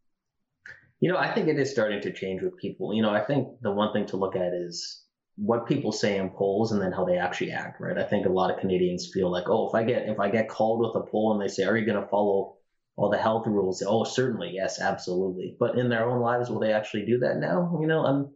You 1.01 1.11
know, 1.11 1.17
I 1.17 1.33
think 1.33 1.47
it 1.47 1.59
is 1.59 1.71
starting 1.71 1.99
to 2.01 2.13
change 2.13 2.43
with 2.43 2.57
people. 2.57 2.93
You 2.93 3.01
know, 3.01 3.09
I 3.09 3.21
think 3.25 3.47
the 3.61 3.71
one 3.71 3.91
thing 3.91 4.05
to 4.07 4.17
look 4.17 4.35
at 4.35 4.53
is 4.53 5.01
what 5.35 5.67
people 5.67 5.91
say 5.91 6.17
in 6.17 6.29
polls 6.29 6.71
and 6.71 6.79
then 6.79 6.91
how 6.91 7.05
they 7.05 7.17
actually 7.17 7.51
act, 7.51 7.81
right? 7.81 7.97
I 7.97 8.03
think 8.03 8.27
a 8.27 8.31
lot 8.31 8.51
of 8.51 8.59
Canadians 8.59 9.09
feel 9.11 9.31
like, 9.31 9.45
oh, 9.47 9.67
if 9.67 9.73
I 9.73 9.83
get 9.83 10.07
if 10.07 10.19
I 10.19 10.29
get 10.29 10.47
called 10.47 10.79
with 10.79 10.95
a 10.95 11.09
poll 11.09 11.33
and 11.33 11.41
they 11.41 11.51
say, 11.51 11.63
are 11.63 11.75
you 11.75 11.87
going 11.87 12.01
to 12.01 12.07
follow 12.07 12.57
all 12.95 13.09
the 13.09 13.17
health 13.17 13.47
rules? 13.47 13.83
Oh, 13.85 14.03
certainly, 14.03 14.51
yes, 14.53 14.79
absolutely. 14.79 15.55
But 15.59 15.75
in 15.75 15.89
their 15.89 16.07
own 16.07 16.21
lives, 16.21 16.49
will 16.51 16.59
they 16.59 16.71
actually 16.71 17.05
do 17.05 17.17
that 17.19 17.37
now? 17.37 17.79
You 17.81 17.87
know, 17.87 18.05
I'm 18.05 18.29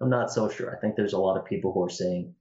I'm 0.00 0.10
not 0.10 0.30
so 0.30 0.48
sure. 0.48 0.72
I 0.72 0.80
think 0.80 0.94
there's 0.94 1.14
a 1.14 1.18
lot 1.18 1.36
of 1.36 1.44
people 1.46 1.72
who 1.72 1.84
are 1.84 1.90
saying 1.90 2.34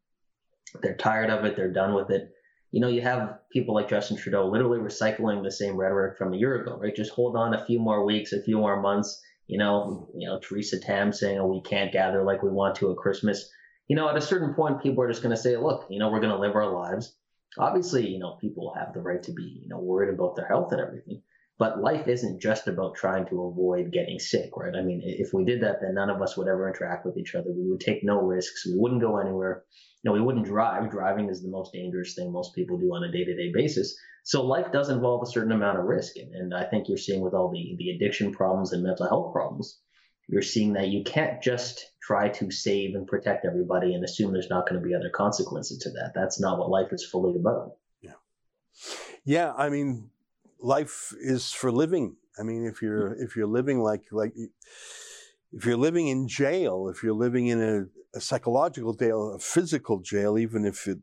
they're 0.84 0.96
tired 0.96 1.32
of 1.32 1.44
it, 1.46 1.56
they're 1.56 1.74
done 1.74 1.96
with 1.96 2.12
it. 2.12 2.30
You 2.70 2.82
know, 2.82 2.88
you 2.88 3.02
have 3.02 3.39
people 3.52 3.74
like 3.74 3.89
Justin 3.89 4.17
Trudeau 4.17 4.48
literally 4.48 4.80
recycling 4.80 5.44
the 5.44 5.52
same 5.52 5.76
rhetoric 5.76 6.17
from 6.17 6.34
a 6.34 6.38
year 6.38 6.62
ago, 6.62 6.78
right? 6.78 6.96
Just 6.96 7.12
hold 7.12 7.36
on 7.36 7.56
a 7.56 7.65
few 7.65 7.80
more 7.80 8.06
weeks, 8.06 8.32
a 8.32 8.44
few 8.44 8.58
more 8.58 8.80
months 8.80 9.20
you 9.47 9.58
know, 9.58 10.10
you 10.15 10.27
know, 10.27 10.39
Theresa 10.39 10.80
Tam 10.80 11.12
saying, 11.12 11.39
"Oh, 11.39 11.47
we 11.47 11.62
can't 11.62 11.91
gather 11.91 12.23
like 12.23 12.43
we 12.43 12.49
want 12.49 12.75
to 12.75 12.91
at 12.91 12.97
Christmas." 12.97 13.49
You 13.88 13.95
know, 13.95 14.10
at 14.10 14.17
a 14.17 14.21
certain 14.21 14.54
point, 14.54 14.82
people 14.82 15.04
are 15.04 15.10
just 15.10 15.23
going 15.23 15.36
to 15.36 15.41
say, 15.41 15.58
"Look, 15.58 15.88
you 15.89 15.99
know, 15.99 16.10
we're 16.10 16.21
going 16.21 16.36
to 16.36 16.39
live 16.39 16.56
our 16.56 16.71
lives." 16.71 17.15
Obviously, 17.58 18.08
you 18.08 18.19
know, 18.19 18.38
people 18.39 18.73
have 18.77 18.93
the 18.93 19.01
right 19.01 19.21
to 19.23 19.34
be, 19.34 19.62
you 19.63 19.67
know, 19.67 19.80
worried 19.80 20.13
about 20.13 20.36
their 20.36 20.47
health 20.47 20.71
and 20.71 20.80
everything. 20.80 21.21
But 21.62 21.80
life 21.80 22.08
isn't 22.08 22.41
just 22.41 22.67
about 22.67 22.95
trying 22.95 23.28
to 23.28 23.43
avoid 23.43 23.91
getting 23.93 24.17
sick, 24.17 24.50
right? 24.58 24.74
I 24.76 24.82
mean, 24.82 25.04
if 25.04 25.32
we 25.32 25.45
did 25.45 25.62
that, 25.62 25.76
then 25.80 25.93
none 25.93 26.10
of 26.10 26.19
us 26.19 26.36
would 26.36 26.47
ever 26.47 26.67
interact 26.67 27.06
with 27.06 27.17
each 27.17 27.36
other. 27.36 27.52
We 27.52 27.69
would 27.69 27.80
take 27.80 28.04
no 28.04 28.19
risks. 28.19 28.65
We 28.65 28.80
wouldn't 28.80 29.02
go 29.02 29.19
anywhere. 29.19 29.63
You 30.02 30.10
know, 30.10 30.13
we 30.13 30.26
wouldn't 30.26 30.47
drive. 30.47 30.89
Driving 30.89 31.30
is 31.30 31.43
the 31.43 31.52
most 31.52 31.71
dangerous 31.71 32.15
thing 32.15 32.32
most 32.32 32.56
people 32.56 32.80
do 32.80 32.88
on 32.95 33.04
a 33.04 33.12
day-to-day 33.12 33.52
basis. 33.54 33.95
So 34.24 34.43
life 34.43 34.71
does 34.71 34.89
involve 34.89 35.21
a 35.21 35.32
certain 35.32 35.52
amount 35.52 35.78
of 35.78 35.86
risk. 35.86 36.17
And, 36.17 36.34
and 36.34 36.52
I 36.52 36.63
think 36.63 36.88
you're 36.88 36.97
seeing 36.97 37.21
with 37.21 37.36
all 37.36 37.52
the, 37.52 37.76
the 37.78 37.91
addiction 37.91 38.32
problems 38.32 38.74
and 38.74 38.82
mental 38.82 39.08
health 39.08 39.32
problems, 39.32 39.80
you're 40.28 40.41
seeing 40.41 40.74
that 40.74 40.88
you 40.88 41.04
can't 41.04 41.43
just 41.43 41.91
try 42.02 42.30
to 42.30 42.50
save 42.50 42.95
and 42.95 43.06
protect 43.06 43.45
everybody 43.45 43.93
and 43.93 44.04
assume 44.04 44.34
there's 44.34 44.50
not 44.50 44.67
going 44.67 44.82
to 44.82 44.88
be 44.88 44.95
other 44.95 45.12
consequences 45.12 45.78
to 45.84 45.91
that. 45.91 46.13
That's 46.15 46.41
not 46.41 46.58
what 46.58 46.71
life 46.71 46.91
is 46.91 47.06
fully 47.06 47.36
about. 47.39 47.74
Yeah. 48.02 48.13
Yeah. 49.26 49.54
I 49.54 49.69
mean, 49.69 50.11
life 50.62 51.13
is 51.19 51.52
for 51.52 51.71
living. 51.71 52.15
I 52.39 52.43
mean, 52.43 52.65
if 52.65 52.82
you're, 52.82 53.12
mm-hmm. 53.12 53.24
if 53.24 53.36
you're 53.36 53.47
living 53.47 53.82
like, 53.82 54.04
like, 54.12 54.34
if 55.52 55.65
you're 55.65 55.78
living 55.78 56.08
in 56.08 56.28
jail, 56.28 56.88
if 56.89 57.04
you're 57.04 57.13
living 57.13 57.47
in 57.47 57.62
a, 57.62 58.17
a 58.17 58.21
psychological 58.21 58.93
jail, 58.93 59.34
a 59.36 59.39
physical 59.39 60.00
jail, 60.00 60.38
even 60.38 60.65
if 60.65 60.88
it 60.88 61.00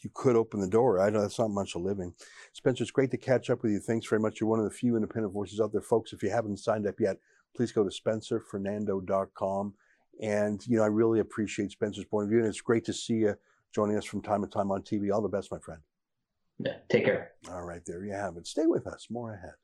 you 0.00 0.10
could 0.14 0.36
open 0.36 0.60
the 0.60 0.68
door. 0.68 1.00
I 1.00 1.10
know 1.10 1.20
that's 1.20 1.38
not 1.38 1.50
much 1.50 1.74
of 1.74 1.82
living. 1.82 2.14
Spencer, 2.52 2.82
it's 2.82 2.90
great 2.90 3.10
to 3.10 3.16
catch 3.16 3.50
up 3.50 3.62
with 3.62 3.72
you. 3.72 3.80
Thanks 3.80 4.06
very 4.06 4.20
much. 4.20 4.40
You're 4.40 4.48
one 4.48 4.58
of 4.58 4.64
the 4.64 4.70
few 4.70 4.94
independent 4.94 5.32
voices 5.32 5.60
out 5.60 5.72
there. 5.72 5.80
Folks, 5.80 6.12
if 6.12 6.22
you 6.22 6.30
haven't 6.30 6.58
signed 6.58 6.86
up 6.86 7.00
yet, 7.00 7.16
please 7.56 7.72
go 7.72 7.82
to 7.82 7.90
spencerfernando.com. 7.90 9.74
And, 10.20 10.66
you 10.66 10.76
know, 10.76 10.84
I 10.84 10.88
really 10.88 11.20
appreciate 11.20 11.72
Spencer's 11.72 12.04
point 12.04 12.24
of 12.24 12.30
view. 12.30 12.38
And 12.38 12.48
it's 12.48 12.60
great 12.60 12.84
to 12.86 12.92
see 12.92 13.14
you 13.14 13.34
joining 13.74 13.96
us 13.96 14.04
from 14.04 14.22
time 14.22 14.42
to 14.42 14.48
time 14.48 14.70
on 14.70 14.82
TV. 14.82 15.12
All 15.12 15.22
the 15.22 15.28
best, 15.28 15.50
my 15.50 15.58
friend. 15.58 15.80
Yeah, 16.58 16.76
take 16.88 17.04
care. 17.04 17.32
All 17.50 17.62
right, 17.62 17.82
there 17.86 18.04
you 18.04 18.12
have 18.12 18.36
it. 18.36 18.46
Stay 18.46 18.66
with 18.66 18.86
us. 18.86 19.08
More 19.10 19.34
ahead. 19.34 19.54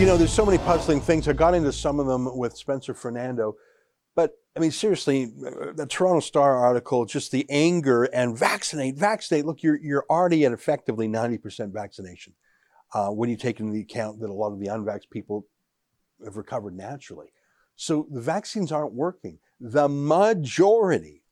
You 0.00 0.06
know, 0.06 0.16
there's 0.16 0.32
so 0.32 0.46
many 0.46 0.56
puzzling 0.58 1.00
things. 1.00 1.28
I 1.28 1.34
got 1.34 1.54
into 1.54 1.72
some 1.72 2.00
of 2.00 2.06
them 2.06 2.36
with 2.36 2.56
Spencer 2.56 2.94
Fernando. 2.94 3.56
But 4.16 4.32
I 4.56 4.60
mean, 4.60 4.70
seriously, 4.70 5.26
the 5.26 5.86
Toronto 5.88 6.20
Star 6.20 6.56
article, 6.56 7.04
just 7.04 7.30
the 7.30 7.46
anger 7.50 8.04
and 8.04 8.36
vaccinate, 8.36 8.96
vaccinate. 8.96 9.44
Look, 9.44 9.62
you're, 9.62 9.78
you're 9.78 10.06
already 10.10 10.44
at 10.46 10.52
effectively 10.52 11.06
90% 11.06 11.72
vaccination 11.72 12.32
uh, 12.94 13.10
when 13.10 13.30
you 13.30 13.36
take 13.36 13.60
into 13.60 13.78
account 13.78 14.20
that 14.20 14.30
a 14.30 14.32
lot 14.32 14.52
of 14.52 14.58
the 14.58 14.66
unvaxxed 14.66 15.10
people 15.10 15.46
have 16.24 16.36
recovered 16.36 16.74
naturally. 16.74 17.32
So 17.80 18.06
the 18.10 18.20
vaccines 18.20 18.72
aren't 18.72 18.92
working. 18.92 19.38
The 19.58 19.88
majority 19.88 21.22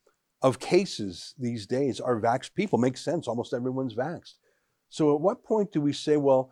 of 0.41 0.57
cases 0.59 1.35
these 1.37 1.67
days 1.67 1.99
are 1.99 2.19
vaxxed 2.19 2.55
people. 2.55 2.79
Makes 2.79 3.01
sense. 3.01 3.27
Almost 3.27 3.53
everyone's 3.53 3.93
vaxxed. 3.93 4.33
So 4.89 5.13
at 5.13 5.21
what 5.21 5.43
point 5.43 5.71
do 5.71 5.79
we 5.79 5.93
say, 5.93 6.17
well, 6.17 6.51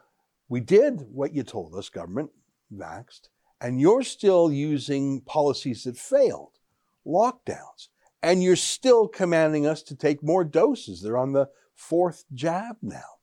we 0.49 0.60
did 0.60 1.01
what 1.12 1.33
you 1.33 1.41
told 1.41 1.73
us, 1.73 1.89
government, 1.89 2.29
vaxed, 2.71 3.29
and 3.60 3.81
you're 3.81 4.03
still 4.03 4.51
using 4.51 5.21
policies 5.21 5.86
that 5.86 5.97
failed, 5.97 6.60
lockdowns, 7.03 7.88
and 8.21 8.43
you're 8.43 8.55
still 8.55 9.07
commanding 9.07 9.65
us 9.65 9.81
to 9.81 9.95
take 9.95 10.21
more 10.21 10.43
doses. 10.43 11.01
They're 11.01 11.17
on 11.17 11.33
the 11.33 11.49
fourth 11.73 12.23
jab 12.36 12.75
now. 12.83 13.17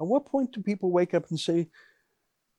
At 0.00 0.06
what 0.06 0.24
point 0.24 0.52
do 0.52 0.62
people 0.62 0.92
wake 0.92 1.14
up 1.14 1.30
and 1.30 1.40
say, 1.40 1.66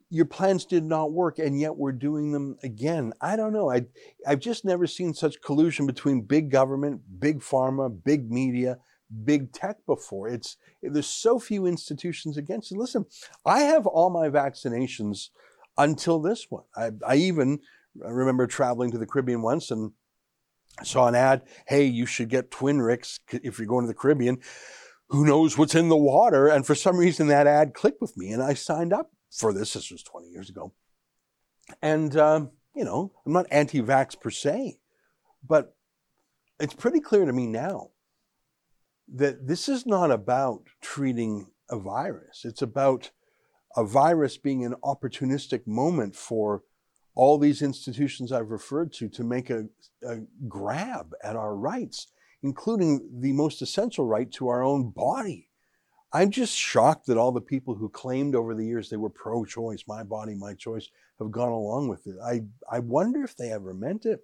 your 0.09 0.25
plans 0.25 0.65
did 0.65 0.83
not 0.83 1.11
work 1.11 1.37
and 1.37 1.59
yet 1.59 1.75
we're 1.75 1.91
doing 1.91 2.31
them 2.31 2.57
again. 2.63 3.13
I 3.21 3.35
don't 3.35 3.53
know. 3.53 3.71
I, 3.71 3.85
I've 4.25 4.39
just 4.39 4.65
never 4.65 4.87
seen 4.87 5.13
such 5.13 5.41
collusion 5.41 5.85
between 5.85 6.21
big 6.21 6.49
government, 6.49 7.01
big 7.19 7.41
pharma, 7.41 7.95
big 8.03 8.31
media, 8.31 8.77
big 9.23 9.53
tech 9.53 9.77
before. 9.85 10.27
It's 10.27 10.57
there's 10.81 11.07
so 11.07 11.39
few 11.39 11.67
institutions 11.67 12.37
against 12.37 12.71
it. 12.71 12.77
Listen, 12.77 13.05
I 13.45 13.61
have 13.61 13.85
all 13.85 14.09
my 14.09 14.29
vaccinations 14.29 15.29
until 15.77 16.19
this 16.19 16.47
one. 16.49 16.63
I, 16.75 16.91
I 17.07 17.15
even 17.15 17.59
remember 17.95 18.47
traveling 18.47 18.91
to 18.91 18.97
the 18.97 19.05
Caribbean 19.05 19.43
once 19.43 19.69
and 19.69 19.91
saw 20.83 21.07
an 21.07 21.15
ad. 21.15 21.43
Hey, 21.67 21.85
you 21.85 22.07
should 22.07 22.29
get 22.29 22.51
Twinrix 22.51 23.19
if 23.31 23.59
you're 23.59 23.67
going 23.67 23.85
to 23.85 23.87
the 23.87 23.93
Caribbean. 23.93 24.39
Who 25.09 25.25
knows 25.25 25.57
what's 25.57 25.75
in 25.75 25.89
the 25.89 25.97
water? 25.97 26.47
And 26.47 26.65
for 26.65 26.75
some 26.75 26.97
reason, 26.97 27.27
that 27.27 27.47
ad 27.47 27.73
clicked 27.73 28.01
with 28.01 28.15
me, 28.15 28.31
and 28.31 28.43
I 28.43 28.53
signed 28.53 28.93
up 28.93 29.11
for 29.31 29.53
this. 29.53 29.73
This 29.73 29.91
was 29.91 30.03
20 30.03 30.27
years 30.29 30.49
ago. 30.49 30.73
And 31.81 32.15
um, 32.17 32.51
you 32.75 32.83
know, 32.83 33.11
I'm 33.25 33.33
not 33.33 33.47
anti-vax 33.51 34.19
per 34.19 34.29
se, 34.29 34.79
but 35.45 35.75
it's 36.59 36.73
pretty 36.73 36.99
clear 36.99 37.25
to 37.25 37.33
me 37.33 37.47
now 37.47 37.91
that 39.13 39.47
this 39.47 39.67
is 39.67 39.85
not 39.85 40.11
about 40.11 40.67
treating 40.81 41.51
a 41.69 41.77
virus. 41.77 42.45
It's 42.45 42.61
about 42.61 43.11
a 43.75 43.83
virus 43.83 44.37
being 44.37 44.65
an 44.65 44.75
opportunistic 44.83 45.65
moment 45.65 46.15
for 46.15 46.63
all 47.15 47.37
these 47.37 47.61
institutions 47.61 48.31
I've 48.31 48.49
referred 48.49 48.93
to 48.93 49.09
to 49.09 49.23
make 49.23 49.49
a, 49.49 49.65
a, 50.07 50.19
grab 50.47 51.13
at 51.23 51.35
our 51.35 51.55
rights, 51.55 52.07
including 52.41 53.19
the 53.19 53.33
most 53.33 53.61
essential 53.61 54.05
right 54.05 54.31
to 54.33 54.47
our 54.47 54.63
own 54.63 54.91
body. 54.91 55.48
I'm 56.11 56.31
just 56.31 56.57
shocked 56.57 57.05
that 57.07 57.17
all 57.17 57.31
the 57.31 57.41
people 57.41 57.75
who 57.75 57.89
claimed 57.89 58.35
over 58.35 58.55
the 58.55 58.65
years 58.65 58.89
they 58.89 58.97
were 58.97 59.09
pro 59.09 59.45
choice, 59.45 59.83
my 59.87 60.03
body, 60.03 60.33
my 60.33 60.55
choice, 60.55 60.89
have 61.19 61.31
gone 61.31 61.51
along 61.51 61.87
with 61.89 62.07
it. 62.07 62.15
I, 62.23 62.41
I 62.71 62.79
wonder 62.79 63.23
if 63.23 63.35
they 63.37 63.51
ever 63.51 63.73
meant 63.73 64.05
it. 64.05 64.21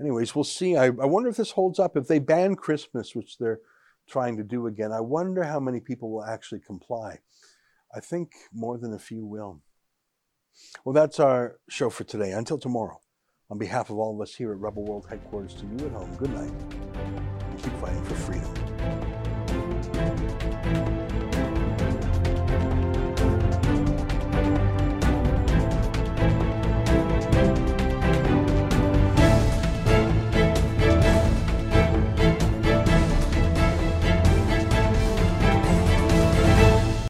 anyways, 0.00 0.34
we'll 0.34 0.44
see. 0.44 0.76
I, 0.76 0.86
I 0.86 1.06
wonder 1.06 1.28
if 1.28 1.36
this 1.36 1.50
holds 1.50 1.80
up. 1.80 1.96
If 1.96 2.06
they 2.06 2.20
ban 2.20 2.54
Christmas, 2.54 3.14
which 3.14 3.38
they're 3.38 3.60
trying 4.08 4.36
to 4.36 4.44
do 4.44 4.66
again, 4.68 4.92
I 4.92 5.00
wonder 5.00 5.42
how 5.42 5.58
many 5.58 5.80
people 5.80 6.10
will 6.10 6.24
actually 6.24 6.60
comply. 6.60 7.18
I 7.92 8.00
think 8.00 8.32
more 8.52 8.78
than 8.78 8.92
a 8.92 8.98
few 8.98 9.24
will. 9.24 9.60
Well, 10.84 10.92
that's 10.92 11.18
our 11.18 11.58
show 11.68 11.90
for 11.90 12.04
today. 12.04 12.30
Until 12.30 12.58
tomorrow, 12.58 13.00
on 13.50 13.58
behalf 13.58 13.90
of 13.90 13.98
all 13.98 14.14
of 14.14 14.20
us 14.20 14.34
here 14.34 14.52
at 14.52 14.58
Rebel 14.58 14.84
World 14.84 15.06
Headquarters 15.08 15.54
to 15.54 15.66
you 15.66 15.86
at 15.86 15.92
home, 15.92 16.14
good 16.16 16.30
night 16.30 16.52
and 16.94 17.62
keep 17.62 17.72
fighting 17.74 18.04
for 18.04 18.14
freedom. 18.14 18.63
Música 20.24 21.03